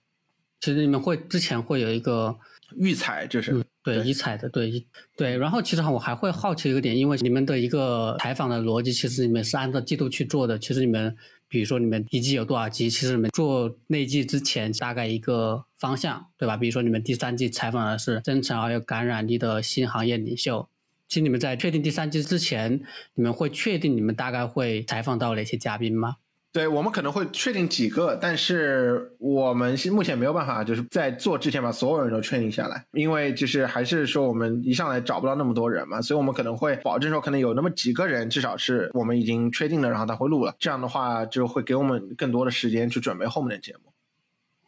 [0.60, 2.38] 其实你们会之前会有一个
[2.76, 4.86] 预采，就是对预采的，对
[5.18, 5.38] 对。
[5.38, 10.58] 然后其实我还会好奇一个点，因为你们的一个采访的逻辑，其实你们是按照季度去做的。
[10.58, 11.16] 其实你们。
[11.54, 12.90] 比如说你们一季有多少集？
[12.90, 16.58] 其实你们做那季之前大概一个方向，对吧？
[16.58, 20.68] 比如说你们第三季采访的是真诚而又感染力的新行业领袖。
[21.08, 22.82] 其实你们在确定第三季之前，
[23.14, 26.16] 你们会确定你们大概会采访到哪些嘉宾吗？
[26.54, 43.92] 对我们可能会确定几个，但是我们目前没有办法，就是在做之前把所有人都确定下来，因为就是还是说我们一上来找不到那么多人嘛，所以我们可能会保证说可能有那么几个人，至少是我们已经确定了，然后他会录了，这样的话就会给我们更多的时间去准备后面的节目。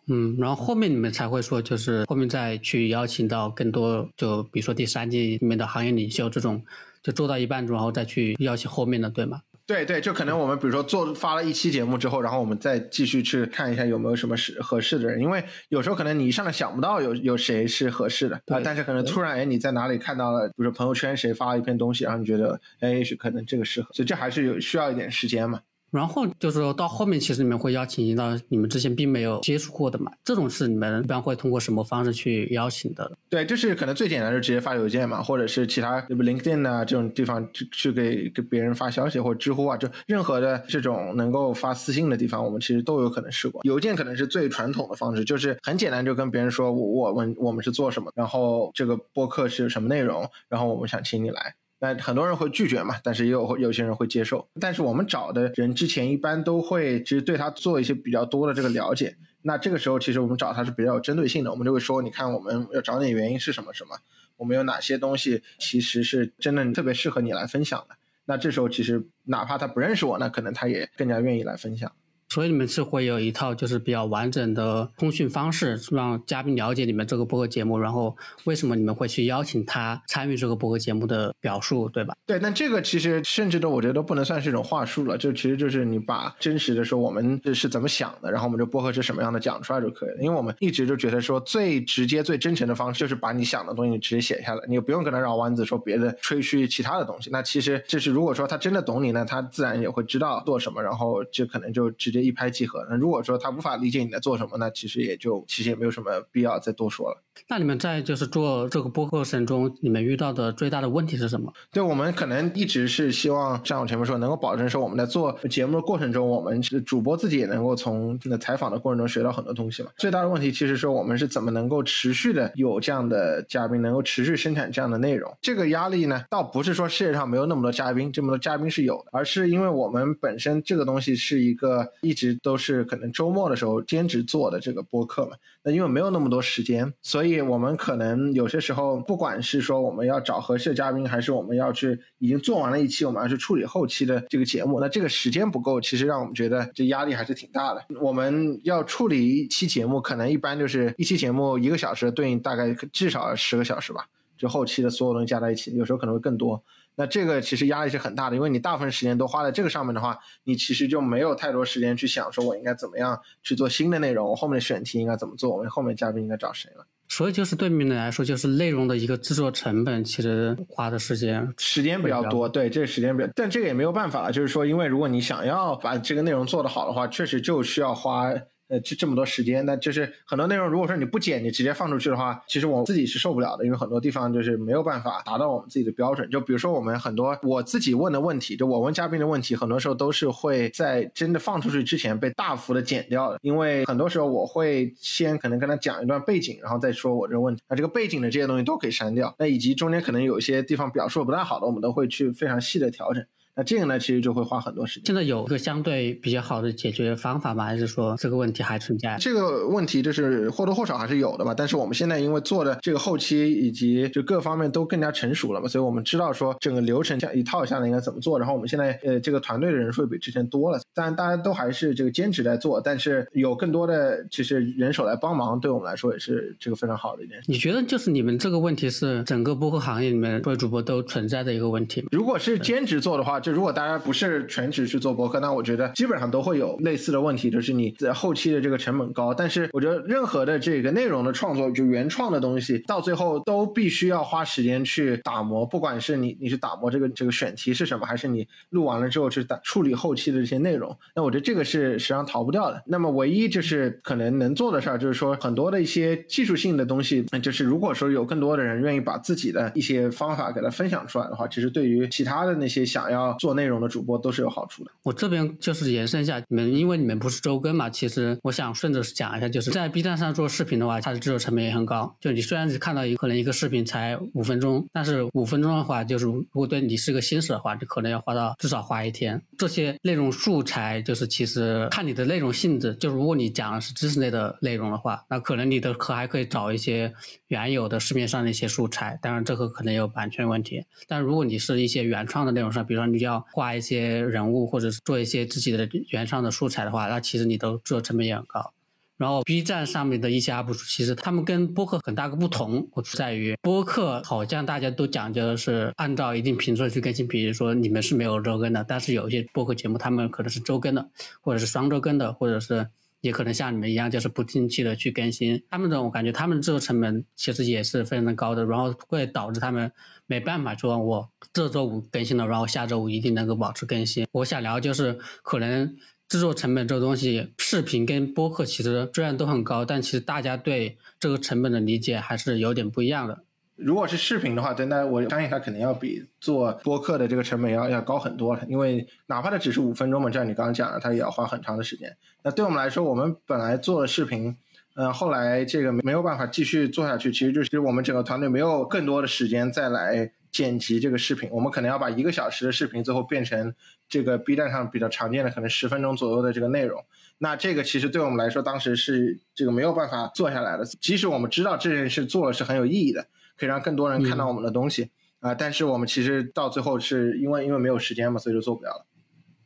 [0.07, 6.63] 嗯，然后后面你们才会说，就是后面再去邀请到更多，就比如说第三季里面的行业领袖这种，
[7.03, 9.41] 就做到一半然后再去邀请后面的，对吗？
[9.67, 25.60] 对对，就可能我们比如说做发了一期节目之后，然后我们再继续去看一下有没有什么适合适的人，因为有时候可能你一上来想不到有有谁是合适的啊，但是可能突然哎你在哪里看到了，比如说朋友圈谁发了一篇东西，然后你觉得哎也许可能这个适合，所以这还是有需要一点时间嘛。
[25.95, 30.12] 然后就是说到后面，其实你们会邀请到你们之前并没有接触过的嘛？
[30.23, 33.12] 这种是你们一般会通过什么方式去邀请的？
[33.29, 43.62] 对，就是可能最简单的直接发邮件嘛，或者是其他，比如 LinkedIn 啊这种地方去去给给别人发消息，或者知乎啊，就任何的这种能够发私信的地方，我们其实都有可能试过。
[43.63, 51.55] 邮件可能是最传统的方式，就是很简单，就跟别人说我我们我们是做什么，然后这个播客是什么内容，然后我们想请你来。
[51.85, 54.47] 那很多人会拒绝嘛，但是也有有些人会接受。
[54.59, 59.15] 但是我们找的人之前一般都会其实对他做一些比较多的这个了解。
[59.43, 63.95] 那这个时候其实我们找他是比较有针对性的，我们就会说，你看我们要找你原因是什么什么，
[64.37, 67.95] 我们有哪些东西其实是真的特别适合你来分享的。
[68.25, 71.91] 那这时候其实哪怕他不认识我，那可能他也更加愿意来分享。
[72.29, 82.15] 所以你们是会有一套就是比较完整的通讯方式，让嘉宾了解你们这个播客节目，然后为什么你们会去邀请他参与这个播客节目的表述，对吧？
[82.25, 90.17] 对，那这个其实甚至都我觉得都不能算是一种话术了，就其实就是你把真实的说我们这是怎么想的，然后我们这播客是什么样的讲出来就可以了。
[90.21, 97.29] 因为我们一直就觉得说最直接、最真诚的方式就是把你想的东西直接写下来，你也不用跟他绕弯子说别的吹嘘其他的东西。
[97.31, 102.86] 那其实就是如果说他真的懂你呢，他自然也会知道做什么，然后就可能就直接一拍即合。
[102.89, 107.21] 那如果说他无法理解你在做什么，那其实也就其实也没有什么必要再多说了。
[107.49, 111.51] 那你们在就是做这个播客过程中，你们遇到的最大的问题是什么？
[111.71, 119.89] 对我们可能一直是希望像我前面说，能够保证说我们在做节目的过程中，我们是主播自己也能够从那采访的过程中学到很多东西嘛。
[119.97, 125.30] 最大的问题其实是我们是怎么能够持续的有这样的嘉宾，能够持续生产这样的内容。
[125.41, 135.31] 这个压力呢，倒不是说世界上没有那么多嘉宾，这么多嘉宾是有的，而是因为我们本身这个东西是一个一直都是可能周末的时候兼职做的这个播客嘛。
[135.63, 147.83] 那因为没有那么多时间，所以我们可能有些时候，不管是说我们要找合适的嘉宾，还是我们要去已经做完了一期，我们要去处理后期的这个节目，那这个时间不够，其实让我们觉得这压力还是挺大的。
[147.99, 156.63] 我们要处理一期节目，可能一般就是一期节目一个小时，对应大概至少十个小时吧，就后期的所有东西加在一起，有时候可能会更多。
[156.95, 166.86] 那这个其实压力是很大的，因为你大部分时间都花在这个上面的话，你其实就没有太多时间去想说我应该怎么样去做新的内容，我后面的选题应该怎么做，我们后面嘉宾应该找谁了。
[167.08, 172.49] 所以就是对你们来说，就是内容的一个制作成本，其实花的时间时间比较多。
[172.49, 178.34] 对，这个时间比较，但这个也没有办法了，就是说，因为如果你想要把这个内容做得好的话，确实就需要花。
[178.67, 186.30] 呃，这这么多时间，那就是很多内容，如果说你不剪，你直接放出去的话，其实我自己是受不了的，因为很多地方就是没有办法达到我们自己的标准。
[186.32, 197.62] 就比如说我们很多我自己问的问题，就我问嘉宾的问题，很多时候都是会在真的放出去之前被大幅的剪掉的，因为很多时候我会先可能跟他讲一段背景，然后再说我这问题。
[197.69, 203.23] 那这个背景的这些东西都可以删掉，那以及中间可能有一些地方表述的不太好的，我们都会去非常细的调整。
[203.55, 205.05] 那这个呢，其实就会花很多时间。
[205.05, 207.63] 现在有一个相对比较好的解决方法吗？
[207.63, 209.17] 还是说这个问题还存在？
[209.19, 211.53] 这个问题就是或多或少还是有的吧。
[211.55, 218.37] 但是我们现在因为做的这个后期以及就各方面都更加成熟了嘛，所以我们知道说整个流程下一套下来应该怎么做。
[218.37, 227.43] 然后我们现在呃这个团队的人数比之前多了，当然大家都还是这个兼职在做，但是有更多的其实人手来帮忙，对我们来说也是这个非常好的一件事。
[227.47, 232.09] 你觉得就是你们这个问题是整个播客行业里面各位主播都存在的一个问题吗？
[232.11, 234.43] 如果是兼职做的话，就如果大家不是。
[234.55, 239.34] 全职去做博客，那我觉得基本上都会有类似的问题，就是你在后期的这个成本高。
[239.34, 245.65] 但是我觉得任何的这个内容的创作，就原创的东西，到最后都必须要花时间去打磨。
[245.65, 252.81] 不管是你你是打磨这个这个选题是什么，还是你录完了之后去打处理后期的这些内容，那我觉得这个是实际上逃不掉的。
[252.88, 264.15] 那么唯一就是可能能做的事儿，就是说很多的一些技术性的东西，就是如果说有更多的人愿意把自己的一些方法给它分享出来的话，其实对于其他的那些想要做内容的主播。
[264.25, 264.91] 都是有好处的。
[265.03, 272.15] 我这边就是延伸一下，你们因为你们不是周更嘛，其实我想顺着讲一下，就是在 B 站上做视频的话，它的制作成本也很高。
[272.19, 279.39] 就你虽然只看到一可能一个视频才五分钟，但是五分钟的话，就是如果对你是个新手的话，就可能要花到至少花一天。
[279.57, 287.13] 这些内容素材就是其实看你的内容性质，就是如果你讲的是知识类的内容的话，那可能你的可还可以找一些
[287.49, 290.83] 原有的市面上的一些素材，当然这个可能有版权问题。
[291.07, 294.05] 但如果你是一些原创的内容上，比如说你要画一些。
[294.35, 298.73] 人物或者是做一些自己的原创的素材的话，那其实你都做成本也很高。
[299.17, 311.09] 然后 B 站上面的一些 UP 主，其实他们跟播客很大个不同，在于播客好像大家都讲究的是按照一定频次去更新，比如说你们是没有周更的，但是有一些播客节目他们可能是周更的，
[311.39, 312.89] 或者是双周更的，或者是
[313.26, 315.61] 也可能像你们一样就是不定期的去更新。
[315.69, 319.91] 他们的我感觉他们制作成本其实也是非常的高的，然后会导致他们
[320.28, 324.28] 没办法说我这周五更新了，然后下周五一定能够保持更新。
[324.32, 325.95] 我想聊就是可能。
[326.28, 333.43] 制作成本这个东西，视频跟播客其实虽然都很高，但其实大家对这个成本的理解还是有点不一样的。
[333.76, 342.15] 如果是视频的话，对，那我相信它肯定要比做播客的这个成本要要高很多了，因为哪怕它只是五分钟嘛，就像你刚刚讲的，它也要花很长的时间。
[342.43, 344.55] 那对我们来说，我们本来做的视频，
[344.95, 350.32] 嗯，后来这个没有办法继续做下去，其实就是我们整个团队没有更多的时间再来。
[350.55, 353.76] 剪辑这个视频，我们可能要把一个小时的视频最后变成
[354.07, 357.03] 这个 B 站上比较常见的可能十分钟左右的这个内容。
[357.39, 360.86] 那这个其实对我们来说，当时是这个没有办法做下来的。
[360.86, 363.28] 即使我们知道这件事做了是很有意义的，
[363.58, 369.06] 可以让更多人看到我们的东西啊，但是我们其实到最后是因为因为没有时间嘛，所以就做不了了。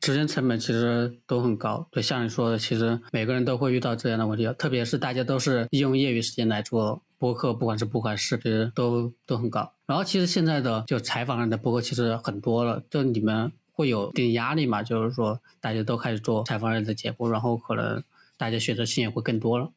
[0.01, 1.87] 时间成本其实都很高。
[1.91, 7.01] 对，像你说的，其实每个人都会遇到这样的问题，特别是大家都是利用业余时间来做。
[7.17, 14.81] 播客不管是播客视频都都很高，然后其实现在的就采访人的播客其实很多了，就你们会有点压力嘛？
[14.81, 18.01] 就是说大家都开始做采访人的节目，然后可能
[18.37, 19.69] 大家选择性也会更多了。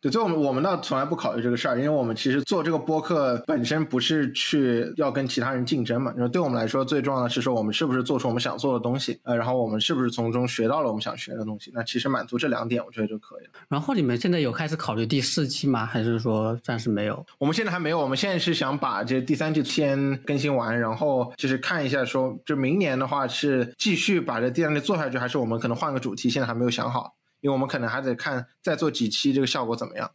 [0.00, 6.12] 对，所以我们我们倒从来不考虑这个事儿，因为我们其实做这个播客本身不是去要跟其他人竞争嘛。
[6.16, 11.72] 因为对我们来说，最重要的是说我们是不是做出我们想做的东西，呃，然后我们是不是从中学到了我们想学的东西。
[11.74, 13.52] 那其实满足这两点，我觉得就可以了。
[13.68, 15.84] 然后你们现在有开始考虑第四季吗？
[15.84, 17.26] 还是说暂时没有？
[17.38, 27.14] 我们现在还没有，我们现在是想把这第三季先更新完，然后就是看一下说，就明年的话是继续把这第三季做下去，还是我们可能换个主题，现在还没有想好。
[27.40, 30.12] 因为我们可能还得看再做几期这个效果怎么样。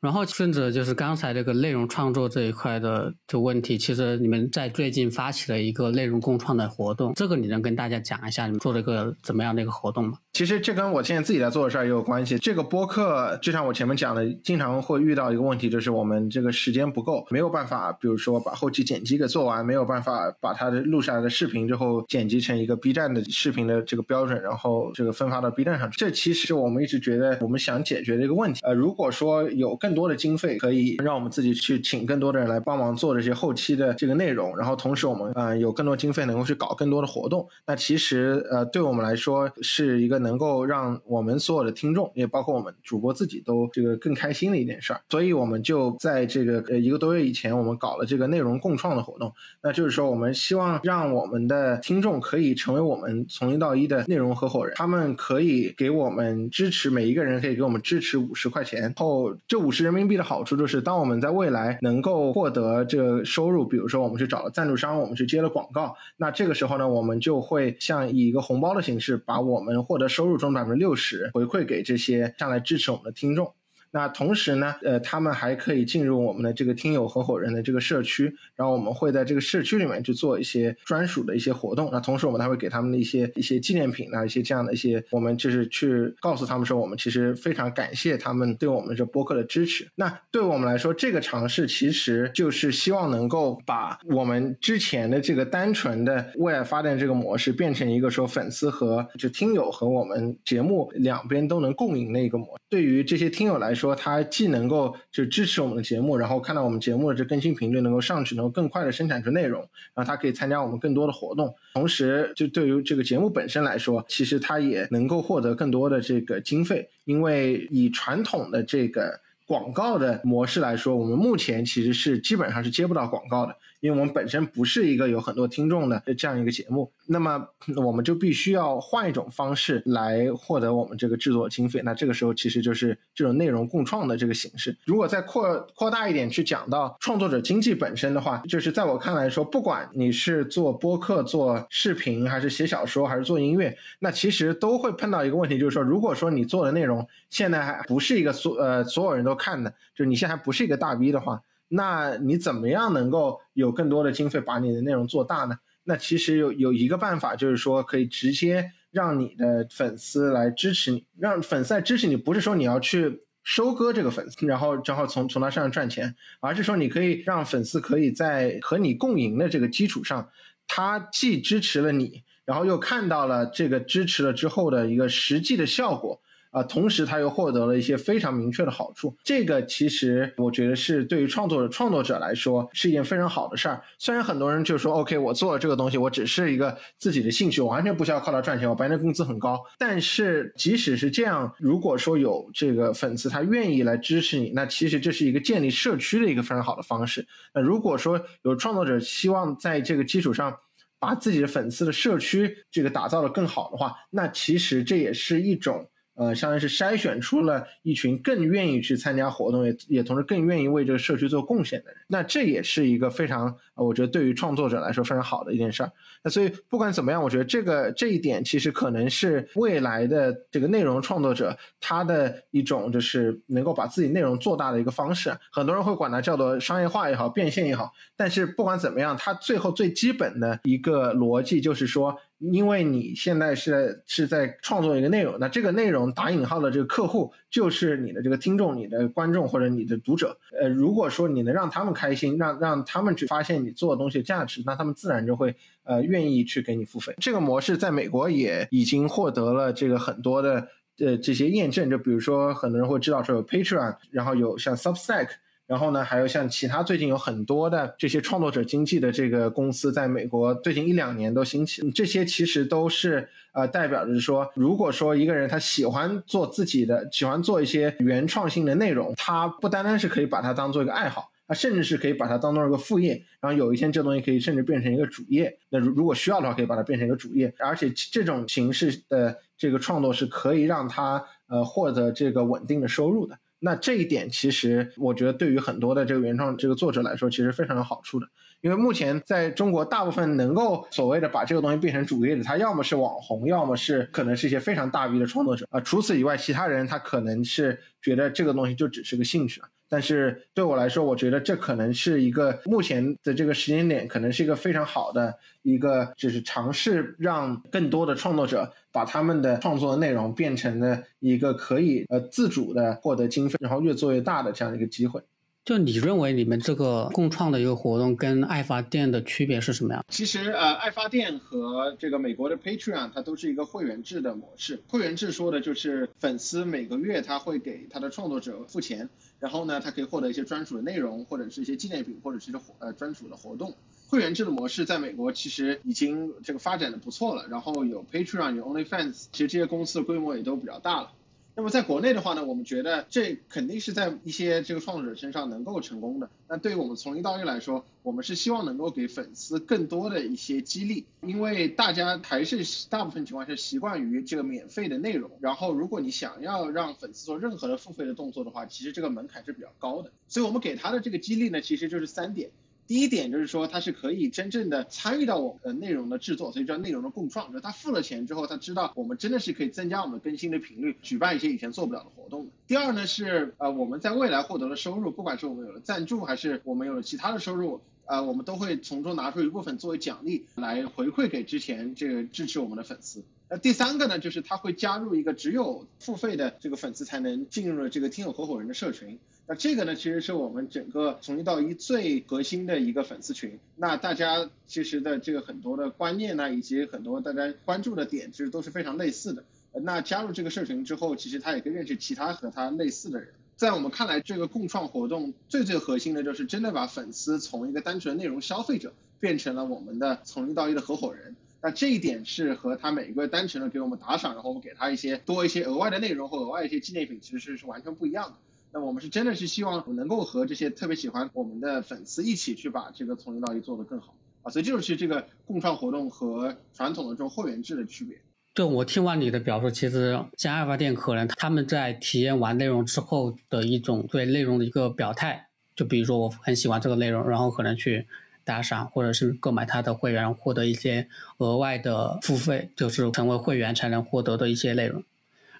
[0.00, 10.18] 然后顺着就是刚才这个内容创作这一块的这问题，其实你们在最近发起了一个内容共创的活动，这个你能跟大家讲一下你们做了一个怎么样的一个活动吗？
[10.32, 12.38] 其实这跟我现在自己在做的事儿也有关系。
[12.38, 25.90] 这个播客就像我前面讲的，经常会遇到一个问题，就是我们这个时间不够，没有办法，比如说把后期剪辑给做完，没有办法把它的录下来的视频之后剪辑成一个 B 站的视频的这个标准，然后这个分发到 B 站上。
[25.90, 28.60] 这其实我们一直觉得我们想解决的一个问题。
[28.62, 40.38] 呃，如果说有更更多的经费，可以让我们自己去请更多的人来帮忙做这些后期的这个内容，然后同时我们呃有更多经费能够去搞更多的活动，那其实呃对我们来说是一个能。
[40.38, 49.32] 够让我们所有的听众，也包括我们主播自己都这个更开心的一件事儿，所以我们就在这个呃一个多月以前，我们搞了这个内容共创的活动。
[49.60, 58.92] 那就是说，我们希望让我们的听众可以成为我们从零到一的内容合伙人，他们可以给我们支持，每一个人可以给我们支持五十块钱。
[58.96, 70.08] 后这五十人民币的好处就是，当我们在未来能够获得这个收入，比如说我们去找了赞助商，我们去接了广告，那这个时候呢，我们就会像以一个红包的形式，把我们获得。
[70.08, 73.52] 收入中百分之六十回馈给这些上来支持我们的听众。
[73.98, 81.88] 那同时呢，呃，他们还可以进入我们的这个听友合伙人的这个社区，然后我们会在这个社区里面去做一些专属的一些活动。
[81.90, 89.88] 那同时我们还会给他们的一些一些纪念品啊，一些这样的一些，我们就是去告诉他们说，我们其实非常感谢他们对我们这播客的支持。
[89.96, 102.56] 那对我们来说，这个尝试其实就是希望能够把我们之前的这个单纯的为爱发电这个模式，变成一个说粉丝和就听友和我们节目两边都能共赢的一个模。
[102.68, 109.60] 对于这些听友来说，说他既能够就支持我们的节目，然后看到我们节目的这更新频率能够上去，能够更快的生产出内容，
[109.94, 111.54] 然后它可以参加我们更多的活动。
[111.72, 123.56] 同时，就对于这个节目本身来说，其实它也能够获得更多的这个经费，因为以传统的这个广告的模式来说，我们目前其实是基本上是接不到广告的。
[123.80, 131.80] 因为我们本身不是一个有很多听众的这样一个节目，那么我们就必须要换一种方式来获得我们这个制作经费。
[131.84, 134.76] 那这个时候其实就是这种内容共创的这个形式。
[134.84, 151.40] 如果再扩扩大一点去讲到创作者经济本身的话，就是在我看来说，不管你是做播客、做视频，还是写小说，还是做音乐，那其实都会碰到一个问题，就是说，如果说你做的内容现在还不是一个所呃所有人都看的，就是你现在还不是一个大 V 的话。
[151.68, 155.58] 那你怎么样能够有更多的经费把你的内容做大呢？
[155.84, 170.28] 那其实有有一个办法，就是说可以直接让你的粉丝来支持你，让粉丝来支持你，不是说你要去收割这个粉丝，然后正好从从他身上赚钱，而是说你可以让粉丝可以在和你共赢的这个基础上，
[170.66, 176.20] 他既支持了你，然后又看到了这个支持了之后的一个实际的效果。
[176.50, 179.14] 啊，同时他又获得了一些非常明确的好处。
[179.22, 183.82] 这个其实我觉得是对于创作者创作者来说是一件非常好的事儿。
[183.98, 189.60] 虽然很多人就说，OK，我做了这个东西，我只是一个自己的兴趣，我完全不需要靠它赚钱，我白天工资很高。
[189.78, 197.26] 但是即使是这样，如果说有这个粉丝他愿意来支持你，那其实这是一个建立社区的一个非常好的方式。
[197.52, 200.56] 那如果说有创作者希望在这个基础上，
[200.98, 205.88] 把自己的粉丝的社区这个打造的更好的话，那其实这也是一种。
[206.18, 212.00] 呃，相当于是筛选出了一群更愿意去参加活动，也也同时更愿意为这个社区做贡献的人。
[212.08, 215.92] 那这也是一个非常，我觉得对于创作者来说非常好的一件事儿。
[216.22, 225.32] 那所以不管怎么样，我觉得这个这一点其实可能是未来的这个内容创作者他的一种就是能够把自己内容做大的一个方式。
[225.50, 227.92] 很多人会管它叫做商业化也好，变现也好。
[228.16, 232.16] 但是不管怎么样，它最后最基本的一个逻辑就是说。
[232.40, 240.38] 因为你现在是是在创作一个内容，那这个内容打引号的这个客户就是你的这个听众、你的观众或者你的读者。
[240.60, 247.14] 呃，如果说你能让他们开心，让让他们去发现你做的东西的价值，那他们自然就会呃愿意去给你付费。
[247.18, 250.68] 这个模式在美国也已经获得了这个很多的
[250.98, 255.28] 呃这些验证，就比如说很多人会知道说有 Patreon，然后有像 Substack。
[255.68, 261.88] 然后呢，还有像其他最近有很多的这些创作者经济的这个公司，在美国最近一两年都兴起。
[261.90, 273.22] 这些其实都是呃代表着说，如果说一个人他喜欢做自己的，喜欢做一些原创性的内容，他不单单是可以把它当做一个爱好，他甚至是可以把它当做一个副业。
[273.38, 275.58] 然后有一天这东西可以甚至变成一个主业。
[275.68, 277.52] 那如如果需要的话，可以把它变成一个主业。
[277.58, 283.38] 而且这种形式的这个创作是可以让他呃获得这个稳定的收入的。
[283.60, 288.26] 那这一点其实，我觉得对于很多的这个原创这个作者来说，其实非常有好处的。
[288.60, 295.80] 因为目前在中国，大部分能够所谓的把这个东西变成主业的，他要么是网红，要么是可能是一些非常大 V 的创作者啊。
[295.80, 299.60] 除此以外，其他人他可能是觉得这个东西就只是个兴趣。
[299.88, 315.20] 但是对我来说，我觉得这可能是一个目前的这个时间点，可能是一个非常好的一个，就是尝试让更多的创作者把他们的创作内容变成了一个可以呃自主的获得经费，然后越做越大的这样一个机会。
[315.64, 320.02] 就你认为你们这个共创的一个活动跟爱发电的区别是什么呀？
[320.08, 324.82] 其实呃，爱发电和这个美国的 Patreon 它都是一个会员制的模式。
[324.88, 333.74] 会员制说的就是粉丝每个月他会给他的创作者付钱，然后呢，他可以获得一些专属的内容，或者是一些纪念品，或者是一些活呃专属的活动。
[334.08, 341.12] 会员制的模式在美国其实已经这个发展的不错了，然后有 Patreon 有 OnlyFans，其实这些公司的规模也都比较大了。
[341.58, 346.30] 那么在国内的话呢，我们觉得这肯定是在一些这个创作者身上能够成功的。
[346.46, 355.32] 那对于我们从一到一来说，我们是希望能够给粉丝更多的一些激励，因为大家还是大部分情况下习惯于这个免费的内容。
[355.40, 360.12] 然后如果你想要让粉丝做任何的付费的动作的话，其实这个门槛是比较高的。
[360.28, 362.52] 所以我们给他的这个激励呢，其实就是三点。
[362.88, 367.48] 第一点就是说，他是可以真正的参与到我们的内容的制作，所以叫内容的共创。
[367.48, 372.48] 就是他付了钱之后，他知道我们真的是可以增加我们更新的频率，举办一些以前做不了的活动。
[372.66, 383.22] 第二呢是，呃，我们在未来获得了收入，不管是我们有了赞助，还是我们有了其他的收入，呃，我们都会从中拿出一部分作为奖励来回馈给之前这个支持我们的粉丝。
[383.50, 389.18] 那第三个呢，就是他会加入一个只有付费的这个粉丝才能进入的这个听友合伙人的社群。
[389.46, 393.58] 那这个呢，其实是我们整个从一到一最核心的一个粉丝群。
[393.76, 399.44] 那大家其实的这个很多的观念呢，以及很多大家关注的点，其实都是非常类似的。
[399.72, 403.30] 那加入这个社群之后，其实他也可以认识其他和他类似的人。
[403.56, 411.34] 在我们看来，这个共创活动最最核心的就是真的把粉丝从一个单纯的内容消费者变成了我们的从一到一的合伙人。
[411.60, 418.36] 那这一点是和他每个单纯的给我们打赏，然后我们给他一些多一些额外的内容或额外一些纪念品，其实是是完全不一样的。
[418.70, 428.18] 那我们是真的是希望能够和这些特别喜欢我们的粉丝一起去把这个从零到一做得更好啊，所以这就是这个共创活动和传统的这种会员制的区别。
[428.54, 438.06] 就我听完你的表述，其实像爱发店可能他们在体验完内容之后的一种对内容的一个表态，就比如说我很喜欢这个内容，然后可能去
[438.48, 445.04] 打赏或者是购买他的会员，获得一些额外的付费，就是成为会员才能获得的一些内容。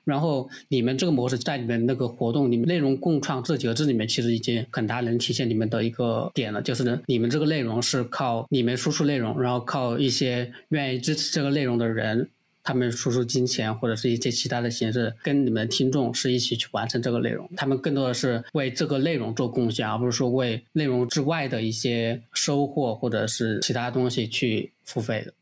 [0.05, 12.31] 然后你们这个模式在你们那个活动里面内容共创这几个字里面，其实已经很大能体现你们的一个点了，就是你们这个内容是靠你们输出内容，然后靠一些愿意支持这个内容的人，
[12.69, 17.49] 他们输出金钱或者是一些其他的形式，跟你们听众是一起去完成这个内容。
[17.57, 25.33] 他们更多的是为这个内容做贡献，而不是说为内容之外的一些收获或者是其他东西去付费的。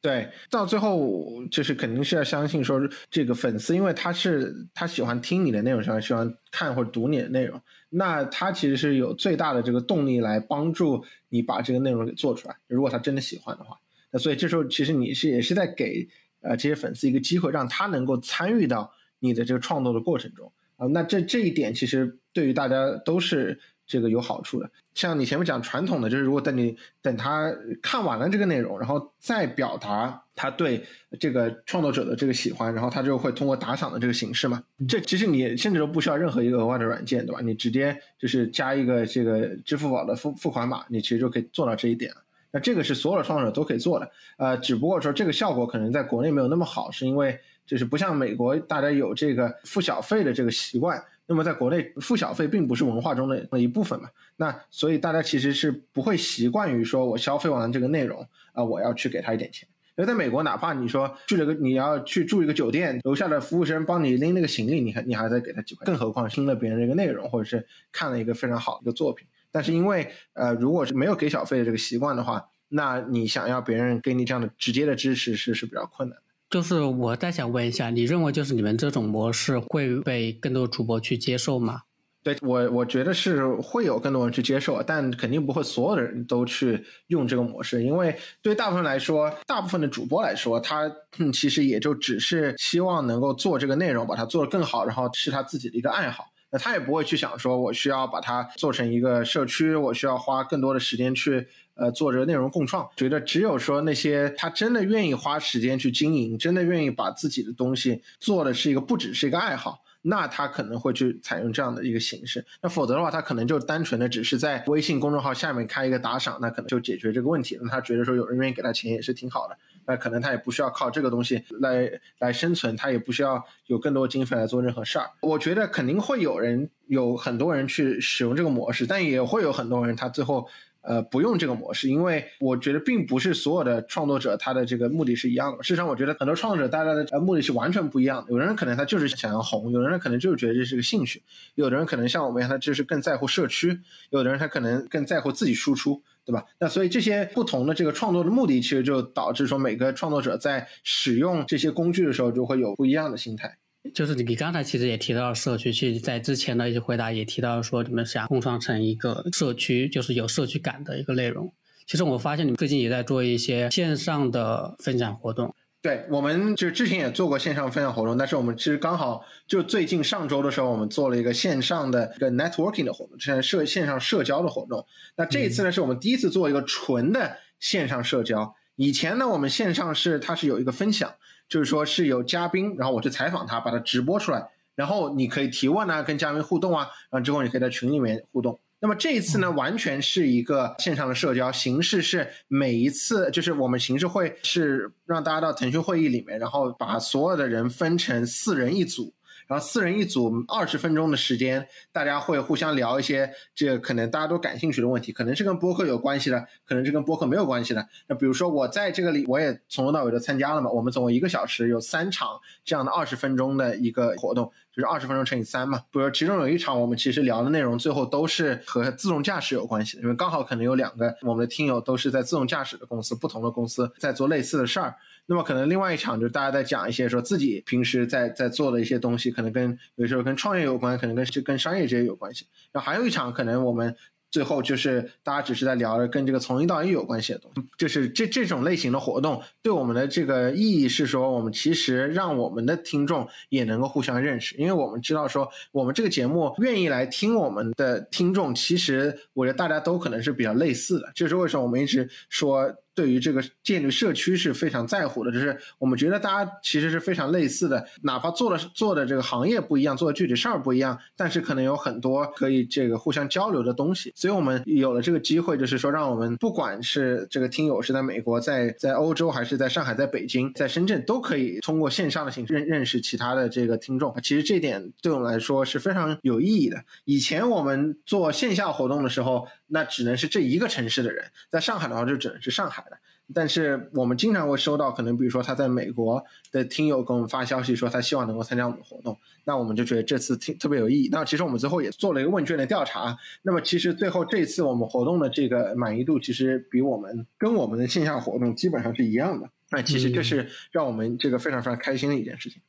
[0.00, 12.56] 对，到最后就是肯定是要相信说这个粉丝，因为他是他喜欢听你的内容，喜欢喜欢看或者读你的内容，那他其实是有最大的这个动力来帮助你把这个内容给做出来。
[12.68, 13.76] 如果他真的喜欢的话，
[14.12, 16.08] 那所以这时候其实你是也是在给
[16.40, 20.86] 呃这些粉丝一个机会，让他能够参与到你的这个创作的过程中啊。
[20.88, 23.60] 那这这一点其实对于大家都是。
[23.90, 30.84] 这个有好处的，像你前面讲传统的，就是如果等你等他看完了这个内容，然后再表达他对
[31.18, 34.62] 这个创作者的这个喜欢，然后他就会通过打赏的这个形式嘛。
[34.88, 37.40] 这其实你甚至都不需要任何一个额外的软件，对吧？
[37.42, 42.22] 你直接就是加一个这个支付宝的付付款码，你其实就可以做到这一点了。
[42.52, 51.02] 那这个是所有的创作者都可以做的，呃，只不过说这个效果可能在国内没有那么好，是因为就是不像美国大家有这个付小费的这个习惯。
[51.26, 54.08] 那么在国内付小费并不是文化中的那一部分嘛？
[54.36, 59.68] 那所以大家其实是不会习惯于说我消费完这个内容啊，我要去给他一点钱。
[59.96, 69.24] 因为在美国，哪怕你说住了个你要去住一个酒店，楼下的服务生帮你拎那个行李，你还你还在给他几块，更何况听了别人的一个内容，或者是看了一个非常好的一个作品。
[69.52, 76.22] 但是因为呃，如果是没有给小费的这个习惯的话，那你想要别人给你这样的直接的支持是是比较困难的。
[76.48, 81.82] 就是我再想问一下，你认为就是你们这种模式会被更多主播去接受吗？
[82.22, 90.90] 对我，我觉得是会有更多人去接受，但肯定不会所有的人都去用这个模式，因为对大部分来说，大部分的主播来说，他
[91.32, 96.26] 其实也就只是希望能够做这个内容，把它做得更好，然后是他自己的一个爱好。
[96.50, 101.48] 那他也不会去想说，我需要把它做成一个社区，我需要花更多的时间去。
[101.74, 112.44] 呃，做这个内容共创，觉得只有说那些他真的愿意花时间去经营，真的愿意把自己的东西做的是一个不只是一个爱好，那他可能会去采用这样的一个形式。
[112.60, 117.58] 那否则的话，他可能就单纯的只是在微信公众号下面开一个打赏，那可能就解决这个问题。
[117.62, 119.56] 那他觉得说有人愿意给他钱也是挺好的，
[119.90, 125.10] 那可能他也不需要靠这个东西来来生存，他也不需要有更多经费来做任何事儿。
[125.20, 130.46] 我觉得肯定会有人有很多人去使用这个模式，但也会有很多人他最后。
[130.82, 135.62] 呃，不用这个模式，因为我觉得并不是所有的创作者他的这个目的是一样的。
[135.62, 138.32] 事实上，我觉得很多创作者大家的目的是完全不一样的。
[138.32, 141.22] 有的人可能他就是想要红，有的人可能就是觉得这是个兴趣，
[141.54, 143.78] 有的人可能像我们一样，他就是更在乎社区，
[144.08, 146.46] 有的人他可能更在乎自己输出，对吧？
[146.60, 153.56] 那所以这些不同的这个创作的目的，其实就导致说每个创作者在使用这些工具的时候，就会有不一样的心态。
[153.92, 161.52] 就是你你刚才其实也提到了社区，其实在之前的一些回答也提到说你们想共创成一个社区，就是有社区感的一个内容。
[161.86, 165.52] 其实我发现你们最近也在做一些线上的分享活动。
[165.82, 174.86] 对，我们就之前也做过线上分享活动，但是我们其实刚好就最近上周的时候，我们做了一个线上的一个 networking 的活动，现在社线上社交的活动。
[175.16, 178.54] 那这一次呢，是我们第一次做一个纯的线上社交。
[178.76, 181.12] 以前呢，我们线上是它是有一个分享。
[181.48, 188.60] 就是说是有嘉宾，然后我去采访他，把他直播出来，然后你可以提问啊，跟嘉宾互动啊，然后之后你可以在群里面互动。
[188.80, 199.14] 那么这一次呢，完全是一个线上的社交形式，是每一次就是我们形式会是让大家到腾讯会议里面，然后把所有的人分成四人一组。
[199.50, 207.84] 然后四人一组，二十分钟的时间，大家会互相聊一些这个可能大家都感兴趣的问题，可能是跟播客有关系的，可能是跟播客没有关系的。
[208.06, 210.70] 那比如说我在这个里，我也从头到尾都参加了嘛。
[210.70, 212.28] 我们总共一个小时有三场
[212.64, 215.80] 这样的二十分钟的一个活动，就是二十分钟乘以三嘛。
[215.90, 224.94] 比如其中有一场，我们其实聊的内容最后都是和自动驾驶有关系，因为刚好可能有两个我们的听友都是在自动驾驶的公司，不同的公司在做类似的事儿。
[225.30, 232.46] 那么可能另外一场就是大家在讲一些说自己平时在在做的一些东西，可能跟有时候跟创业有关，可能跟跟商业这些有关系。
[232.72, 233.94] 然后还有一场可能我们
[234.32, 237.62] 最后就是大家只是在聊着跟这个从一到一有关系的东西。
[237.78, 251.08] 就是这这种类型的活动对我们的这个意义是说，我们其实让我们的听众也能够互相认识，因为我们知道说我们这个节目愿意来听我们的听众，其实我觉得大家都可能是比较类似的。
[251.14, 252.74] 就是为什么我们一直说。
[252.94, 264.12] 对于这个建立社区是非常在乎的，就是我们觉得大家其实是非常类似的，哪怕做的做的这个行业不一样，做的具体事儿不一样，但是可能有很多可以这个互相交流的东西。
[264.14, 274.14] 所以我们有了这个机会，就是说让我们不管是这个听友是在美国、在在欧洲，还是在上海、在北京、在深圳，都可以通过线上的形式认认识其他的这个听众。
[274.22, 276.76] 其实这点对我们来说是非常有意义的。
[277.04, 279.46] 以前我们做线下活动的时候。
[279.70, 282.98] 那只能是这一个城市的人，在上海的话就只能是上海的。
[283.32, 291.08] 但是我们经常会收到，可能比如说他在美国的听友给我们发消息说他希望能够参加我们的活动，那我们就觉得这次听特别有意义。
[291.12, 299.48] 那其实我们最后也做了一个问卷的调查，那么其实最后这次我们活动的这个满意度其实比我们跟我们的线下活动基本上是一样的。
[299.70, 302.60] 那其实这是让我们这个非常非常开心的一件事情。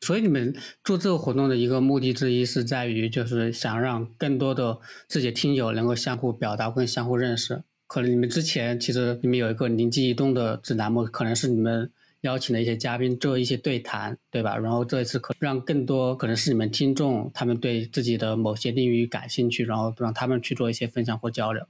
[0.00, 7.62] 所以你们做这个活动的一个目的之一是在于，就是想让更多的自己的听友能够相互表达，跟相互认识。
[7.86, 11.90] 可能你们之前其实你们有一个灵机一动的指南目，可能是你们
[12.22, 14.56] 邀请的一些嘉宾做一些对谈，对吧？
[14.56, 21.66] 然后这一次可让更多可能是你们听众，他们对自己的某些领域感兴趣，然后让他们去做一些分享或交流。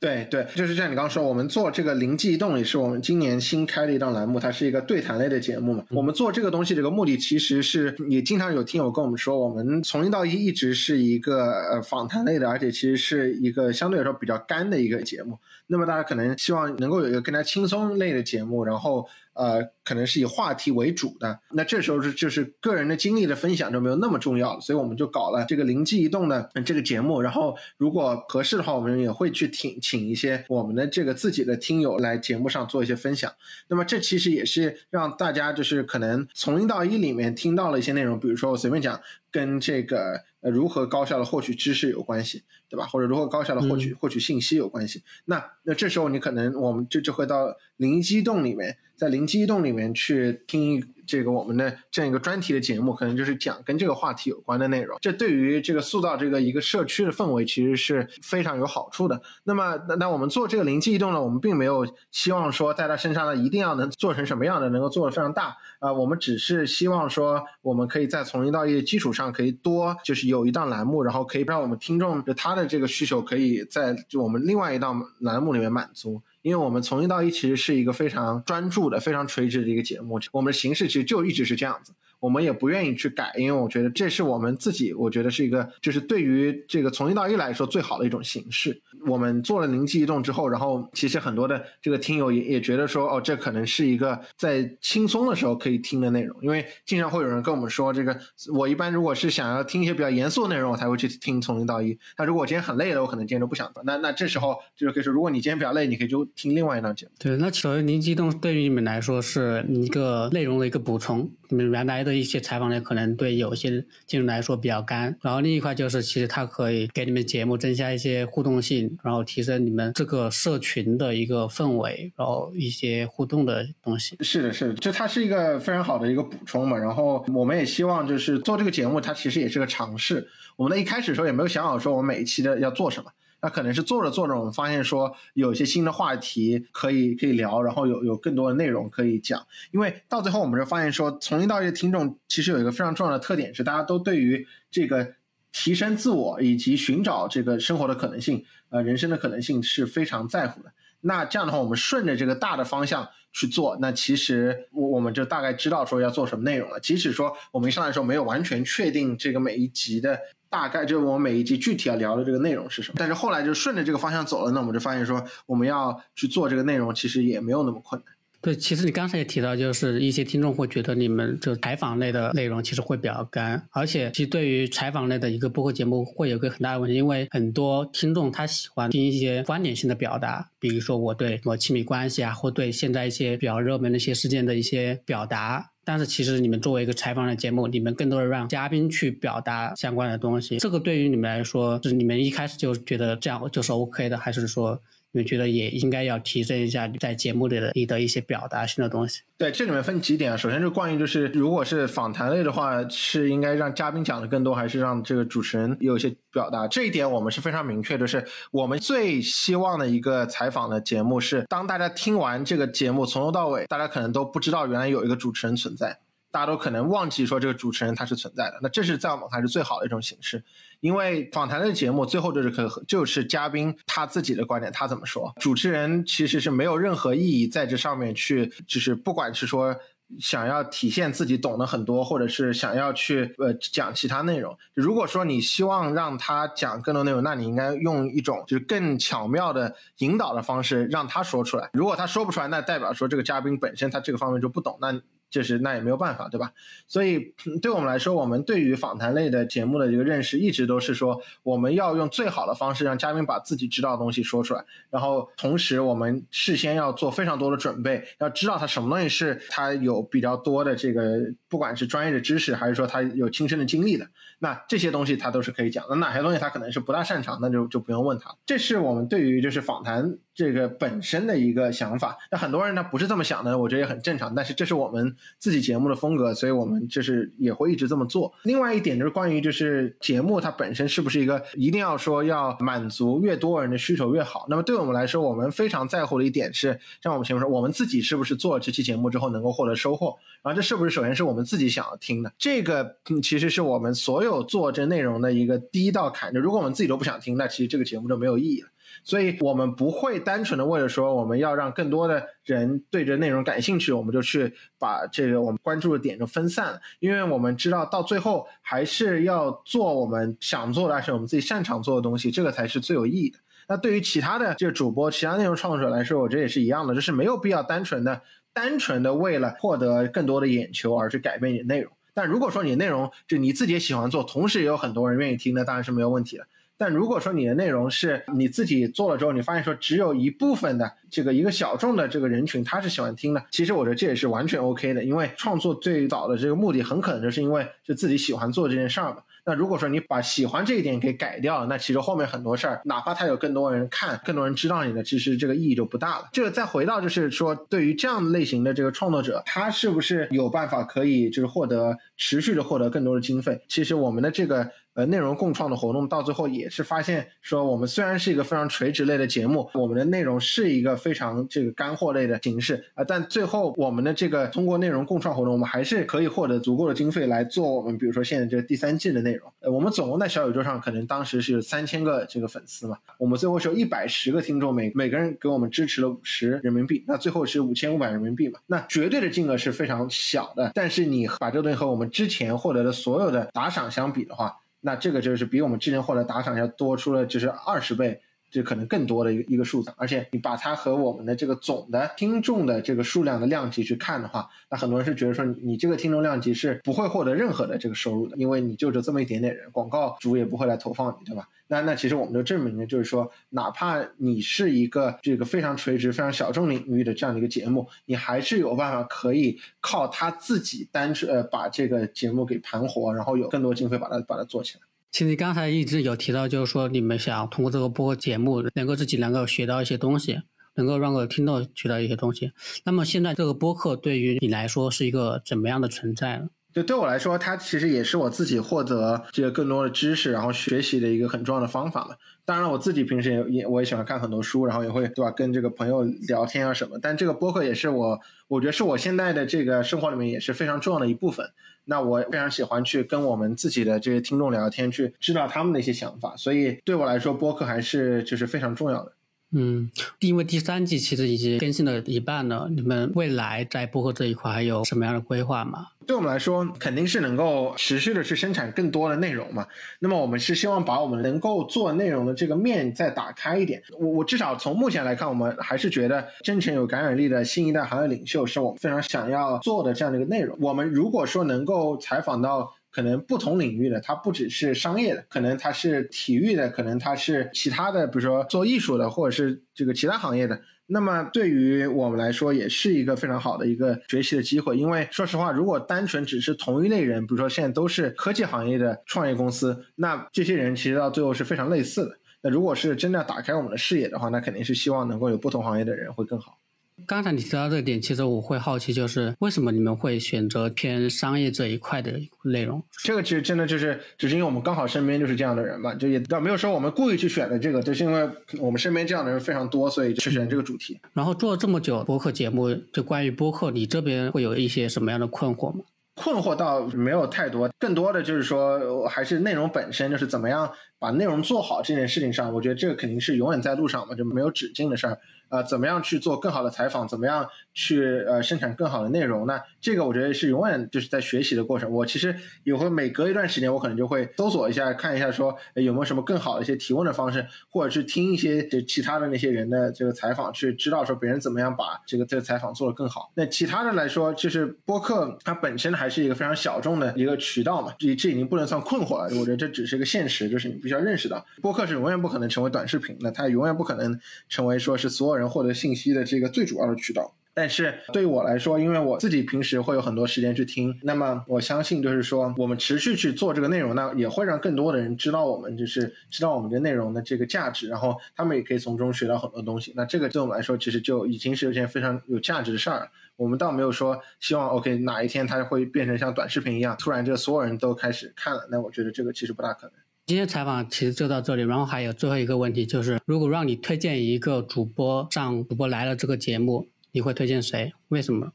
[0.00, 5.84] 对对，就是像你刚刚说，我们做这个灵机一动也是我们今年新开的一档栏目，它是一个对谈类的节目嘛。
[5.90, 15.38] 我们做这个东西，这个目的其实是也经常有听友跟我们说，我们从一到一一直是一个呃访谈类的，而且其实是一个相对来说比较干的一个节目。
[15.66, 19.06] 那么大家可能希望能够有一个更加轻松类的节目，然后。
[19.32, 27.22] 呃，可能是以话题为主的，那这时候是就是个人的经历的分享就没有那么重要了，所以我们就搞了这个灵机一动的这个节目。
[27.22, 33.32] 然后如果合适的话，我们也会去请请一些我们的这个自己的听友来节目上做一些分享。
[33.68, 39.00] 那么这其实也是让大家就是可能从零到一里面听到了一些内容，比如说我随便讲，
[39.30, 42.86] 跟这个呃如何高效的获取知识有关系，对吧？
[42.86, 45.02] 或者如何高效的获取获取信息有关系。
[45.26, 48.78] 那那这时候你可能我们就就会到灵机一动里面。
[48.96, 54.98] 在灵机一动里面去听这个我们的这样一个专题的节目，可能就是讲跟这个话题有关的内容。
[55.00, 59.22] 这对于这个塑造这个一个社区的氛围，其实是非常有好处的。
[59.44, 65.90] 那么，那那我们做这个灵机一动呢，我们并没有希望说在他身上呢一定要能做成什么样的，能够做的非常大啊。
[65.90, 76.20] 我们只是希望说，我们可以在从一到一的基础上，可以多就是有一档栏目，然后可以让我们听众就他的这个需求，可以在就我们另外一道栏目里面满足。
[76.42, 81.92] 因为我们从一到一其实是一个非常专注的、非常垂直的一个节目，我们的形式其实就一直是这样子。
[82.20, 88.80] 我们也不愿意去改，因为我觉得这是我们自己，我觉得是一个，就是对于这个从一到一来说最好的一种形式。
[89.06, 96.36] 我们做了灵机一动之后，然后其实很多的这个听友也也觉得说，哦，这可能是一个在轻松的时候可以听的内容。
[96.42, 98.14] 因为经常会有人跟我们说，这个
[98.52, 101.98] 我一般如果是想要听一些比较严肃的内容，我才会去听从零到一。
[102.18, 107.12] 那如果我今天很累了，我可能今天都不想那那这时候就是可以说，如果你今天比较累，你可以就听另外一档节目。
[107.18, 111.30] 对，那其实灵机一动对于你们来说是一个内容的一个补充。
[111.48, 113.70] 你们原来的一些采访呢，可能对有些
[114.06, 115.16] 听众来说比较干。
[115.22, 124.16] 然后另一块就是，其实它可以给你们节目增加一些互动性，然后提升你们这个社群的一个氛围，然后一些互动的东西。
[124.20, 126.76] 是的，是的，就它是一个非常好的一个补充嘛。
[126.76, 130.28] 然后我们也希望就是做这个节目，它其实也是个尝试。
[130.56, 133.10] 我们在一开始的时候也没有想好说我们每一期的要做什么。
[133.42, 139.46] 那可能是做着做着，我们发现说有一些新的话题可以可以聊，然后有有更多的内容可以讲。
[139.70, 145.14] 因为到最后，我们就发现说，从一到一的听众其实有一个非常重要的特点是，大家都对于这个
[145.52, 150.72] 提升自我以及寻找这个生活的可能性，呃，人生的可能性是非常在乎的。
[151.00, 156.78] 那这样的话，我们顺着这个大的方向去做，那其实我我们就大概知道说要做什么内容了。
[156.78, 160.18] 即使说我们一上来的时候没有完全确定这个每一集的。
[160.50, 168.14] 大概就是我们每一集具体要聊的这个内容是什么，但是后来就顺着这个方向走了，那我们就发现说我们要去做这个内容，其实也没有那么困难。
[168.42, 185.69] 对，其实你刚才也提到，就是一些听众会觉得你们就采访类的内容其实会比较干，而且其实对于采访类的一个播客节目会有个很大的问题，因为很多听众他喜欢听一些观点性的表达，比如说我对什么亲密关系啊，或对现在一些比较热门的一些事件的一些表达。
[185.90, 194.80] 但是其实你们作为一个采访的节目，你们更多的让嘉宾去表达相关的东西，这个对于你们来说，是你们一开始就觉得这样就是 OK 的，还是说？
[195.12, 199.22] 你们觉得也应该要提升一下在节目里的你的一些表达性的东西。
[199.36, 200.36] 对，这里面分几点啊。
[200.36, 206.68] 首先是关于就是，如果是访谈类的话，是应该让嘉宾讲的更多，还是让这个主持人有一些表达？
[206.68, 215.98] 这一点我们是非常明确的，是我们最希望的一个采访的节目是，当大家听完这个节目从头到尾，大家可能都不知道原来有一个主持人存在。
[216.30, 220.42] 大家都可能忘记说这个主持人他是存在的，那这是在我们看是最好的一种形式，
[220.80, 229.74] 因为访谈的节目最后就是可就是嘉宾他自己的观点，他怎么说，主持人其实是没有任何意义在这上面去，就是不管是说
[230.20, 245.00] 想要体现自己懂得很多，或者是想要去呃讲其他内容，如果说你希望让他讲更多内容，那你应该用一种就是更巧妙的引导的方式让他说出来，如果他说不出来，那代表说这个嘉宾本身他这个方面就不懂，那。
[245.30, 246.52] 就是那也没有办法，对吧？
[246.88, 264.08] 所以对我们来说，我们对于访谈类的节目的一个认识，一直都是说，我们要用最好的方式让嘉宾把自己知道的东西说出来，然后同时我们事先要做非常多的准备，要知道他什么东西是他有比较多的这个，不管是专业的知识，还是说他有亲身的经历的，
[264.40, 265.84] 那这些东西他都是可以讲。
[265.88, 268.34] 那哪些东西他可能是不大擅长，那就就不用问他。
[268.44, 274.34] 这是我们对于就是访谈这个本身的一个想法，那很多人他不是这么想的，我觉得也很正常。
[274.34, 278.32] 但是这是我们自己节目的风格，所以我们就是也会一直这么做。
[278.42, 284.46] 另外一点就是关于就是节目它本身是不是一个一定要说要满足越多人的需求越好。
[284.48, 296.32] 那么对我们来说，我们非常在乎的一点是，像我们前面说，我们自己是不是做这期节目之后能够获得收获，然后这是不是首先是我们自己想要听的，这个其实是我们所有有做这内容的一个第一道坎。
[296.32, 298.68] 就如果我们自己都不想听，那其实这个节目就没有意义了。
[299.04, 306.80] 所以我们不会单纯的为了说我们要让更多的人对这内容感兴趣，我们就去把这个我们关注的点就分散了。
[306.98, 313.38] 因为我们知道到最后还是要做我们想做的，而且我们自己擅长做的东西，这个才是最有意义的。
[313.68, 318.20] 那对于其他的这个主播、其他内容创作者来说，我觉得也是一样的，就是没有必要单纯的、
[318.52, 321.92] 单纯的为了获得更多的眼球而去改变你的内容。
[322.20, 326.46] 但如果说你的内容就你自己喜欢做，同时也有很多人愿意听，那当然是没有问题的。
[326.76, 339.22] 但如果说你的内容是你自己做了之后，你发现说只有一部分的这个一个小众的这个人群他是喜欢听的，其实我觉得这也是完全 OK 的，因为创作最早的这个目的很可能就是因为就自己喜欢做这件事儿嘛。
[339.44, 346.28] 那如果说你把喜欢这一点给改掉，那其实后面很多事儿，哪怕他有更多人看，更多人知道你的，其实这个意义就不大了。
[346.32, 353.60] 这个再回到就是说，对于这样类型的这个创作者，他是不是有办法可以就是获得持续的获得更多的经费？
[353.68, 354.70] 其实我们的这个
[355.06, 369.50] 内容共创的活动到最后也是发现说，我们虽然是一个非常垂直类的节目，我们的内容是一个非常这个干货类的形式啊，但最后我们的这个通过内容共创活动，我们还是可以获得足够的经费来做我们比如说现在这第三季的内容。
[369.60, 388.22] 呃，我们总共在小宇宙上可能当时是有三千个这个粉丝嘛，我们最后是有一百十个听众，每每个人给我们支持了五十人民币，那最后是五千五百人民币嘛，那绝对的金额是非常小的，但是你把这东西和我们之前获得的所有的打赏相比的话，那这个就是比我们之前获得打赏要多出了就是二十倍。
[388.50, 401.48] 这可能更多的一个一个数字，而且你把它和我们的这个总的听众的这个数量的量级去看的话，那很多人是觉得说你这个听众量级是不会获得任何的这个收入的，因为你就只这么一点点人，广告主也不会来投放你，对吧？
[401.68, 414.89] 那那其实我们就证明了，就是说，哪怕你是一个这个非常垂直、非常小众领域的这样的一个节目，你还是有办法可以靠他自己单呃把这个节目给盘活，然后有更多经费把它把它做起来。
[415.12, 420.40] 其实刚才一直有提到，就是说你们想通过这个播客节目，能够自己能够学到一些东西，
[420.76, 422.52] 能够让个听到学到一些东西。
[422.84, 426.48] 那么现在这个播客对于你来说是一个怎么样的存在呢？
[426.72, 432.14] 就对我来说，它其实也是我自己获得这个更多的知识，然后学习的一个很重要的方法嘛。
[432.44, 436.96] 当然，我自己平时也也我也喜欢看很多书，然后也会对吧，跟这个朋友聊天啊什么。
[437.02, 441.50] 但这个播客也是我，我觉得是我现在的这个生活里面也是非常重要的一部分。
[441.90, 446.36] 那我非常喜欢去跟我们自己的这些听众聊天，去知道他们的一些想法。
[446.36, 449.12] 所以对我来说，播客还是就是非常重要的。
[449.52, 449.90] 嗯，
[450.20, 455.88] 因为第三季其实已经更新了一半了，你们未来在播客这一块还有什么样的规划吗？
[456.06, 459.66] 对我们来说，肯定是能够持续的去生产更多的内容嘛。
[460.00, 463.82] 那么我们是希望把我们能够做内容的这个面再打开一点。
[463.98, 470.56] 我我至少从目前来看，我们还是觉得真诚有感染力的新一代行业领袖是我们非常想要做的这样的一个内容。
[470.60, 472.72] 我们如果说能够采访到。
[472.90, 480.60] 可能不同领域的，它不只是商业的，可能它是体育的，可能它是其他的，比如说做艺术的，或者是这个其他行业的。
[480.92, 484.76] 那么对于我们来说，也是一个非常好的一个学习的机会。
[484.76, 492.18] 因为说实话，如果单纯只是同一类人，比如说现在都是科技行业的创业公司，那这些人其实到最后是非常类似的。
[492.42, 496.59] 那如果是真的打开我们的视野的话，那肯定是希望能够有不同行业的人会更好。
[497.06, 502.12] 刚才你提到这点，其实我会好奇，就是为什么你们会选择偏商业这一块的
[502.44, 502.82] 内容？
[503.02, 508.28] 这个其实真的就是，只是因为我们刚好身边就是这样的人嘛，就也倒没有说我们故意去选的这个，就是因为
[508.58, 510.98] 我们身边这样的人非常多，所以去选这个主题。
[511.12, 515.84] 然后做了这么久播客节目，就关于播客，你这边会有一些什么样的困惑吗？
[516.16, 525.18] 困惑倒没有太多，更多的就是说，还是内容本身，就是怎么样把内容做好这件事情上，我觉得这个肯定是永远在路上嘛，就没有止境的事儿。
[525.50, 527.06] 呃，怎么样去做更好的采访？
[527.06, 527.46] 怎么样
[527.80, 529.46] 去呃生产更好的内容？
[529.46, 531.90] 那这个我觉得是永远就是在学习的过程。
[531.90, 543.32] 我其实也会每隔一段时间，我可能就会搜索一下，看一下说有没有什么更好的一些提问的方式，或者是听一些就其他的那些人的这个采访，去知道说别人怎么样把这个这个采访做得更好。
[543.34, 549.24] 那其他的来说，就是播客它本身还是一个非常小众的一个渠道嘛，这这已经不能算困惑了。
[549.40, 554.16] 我觉得这只是一个现实，就是你必须要认识到，播客是永远不可能成为短视频的，它永远不可能
[554.48, 555.40] 成为说是所有。
[555.40, 569.92] 人获得信息的这个最主要的渠道，但是对于我来说，因为我自己平时会有很多时间去听，那么我相信就是说，我们持续去做这个内容，那也会让更多的人知道我们，就是知道我们的内容的这个价值，然后他们也可以从中学到很多东西。
[569.96, 573.10] 那这个对我们来说，其实就已经是一件非常有价值的事儿。
[573.36, 578.68] 我们倒没有说希望 OK 哪一天它会变成像短视频一样，突然就所有人都开始看了。
[578.70, 579.92] 那我觉得这个其实不大可能。
[580.26, 587.92] 今天采访其实就到这里，然后还有最后一个问题就是，如果让你推荐一个主播上主播来了这个节目，你会推荐谁？
[588.08, 588.52] 为什么？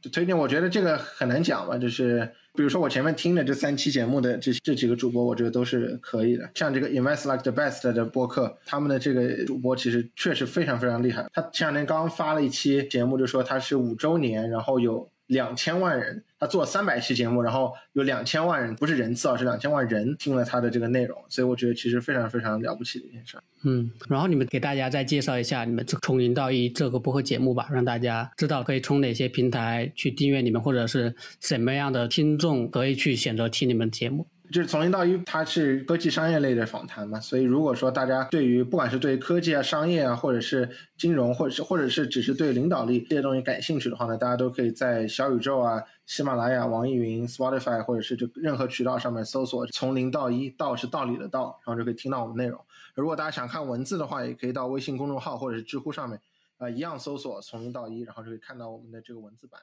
[0.00, 6.50] 就推荐，我觉得这个很难讲吧，就是比如说我前面听的这三期节目的这这几个主播，我觉得都是可以的。
[6.54, 11.26] 像这个 Invest Like the Best 的播客，他们的这个主播其实确实非常非常厉害。
[11.32, 15.10] 他前两天刚刚发了一期节目，就说他是五周年，然后有。
[15.28, 23.36] 两千万人，他做了三百期节目，然后有两千万人，不是人次啊，是两千万人听了他的这个内容，所以我觉得其实非常非常了不起的一件事。
[23.64, 34.26] 嗯，然后你们给大家再介绍一下你们这从零到一这个播客节目吧，让大家知道可以从哪些平台去订阅你们，或者是什么样的听众可以去选择听你们节目。
[34.50, 40.66] 就是从零到一，它是科技商业类的访谈嘛，所以如果说大家对于不管是对科技啊、商业啊，或者是
[40.96, 52.58] 金融，或者是或者是只是对领导力这些东西感兴趣的话呢，大家都可以在小宇宙啊、喜马拉雅、网易云、Spotify 或者是就任何渠道上面搜索“从零到一”，道是道理的道，然后就可以听到我们内容。
[52.94, 56.18] 如果大家想看文字的话，也可以到微信公众号或者是知乎上面，
[56.56, 59.60] 啊，一样搜索“从零到一”，然后就可以看到我们的这个文字版。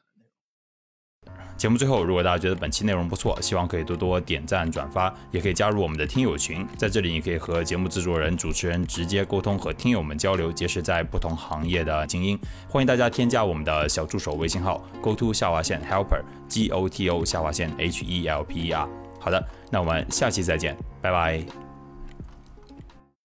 [1.57, 12.37] 节目最后，如果大家觉得本期内容不错，希望可以多多点赞转发，也可以加入我们的听友群，在这里你可以和节目制作人、主持人直接沟通，和听友们交流，结识在不同行业的精英。
[12.69, 18.87] 欢迎大家添加我们的小助手微信号：go to 下划线 helper g o t o 下划线 h e l p e r。
[19.17, 21.64] 好的，那我们下期再见，拜拜。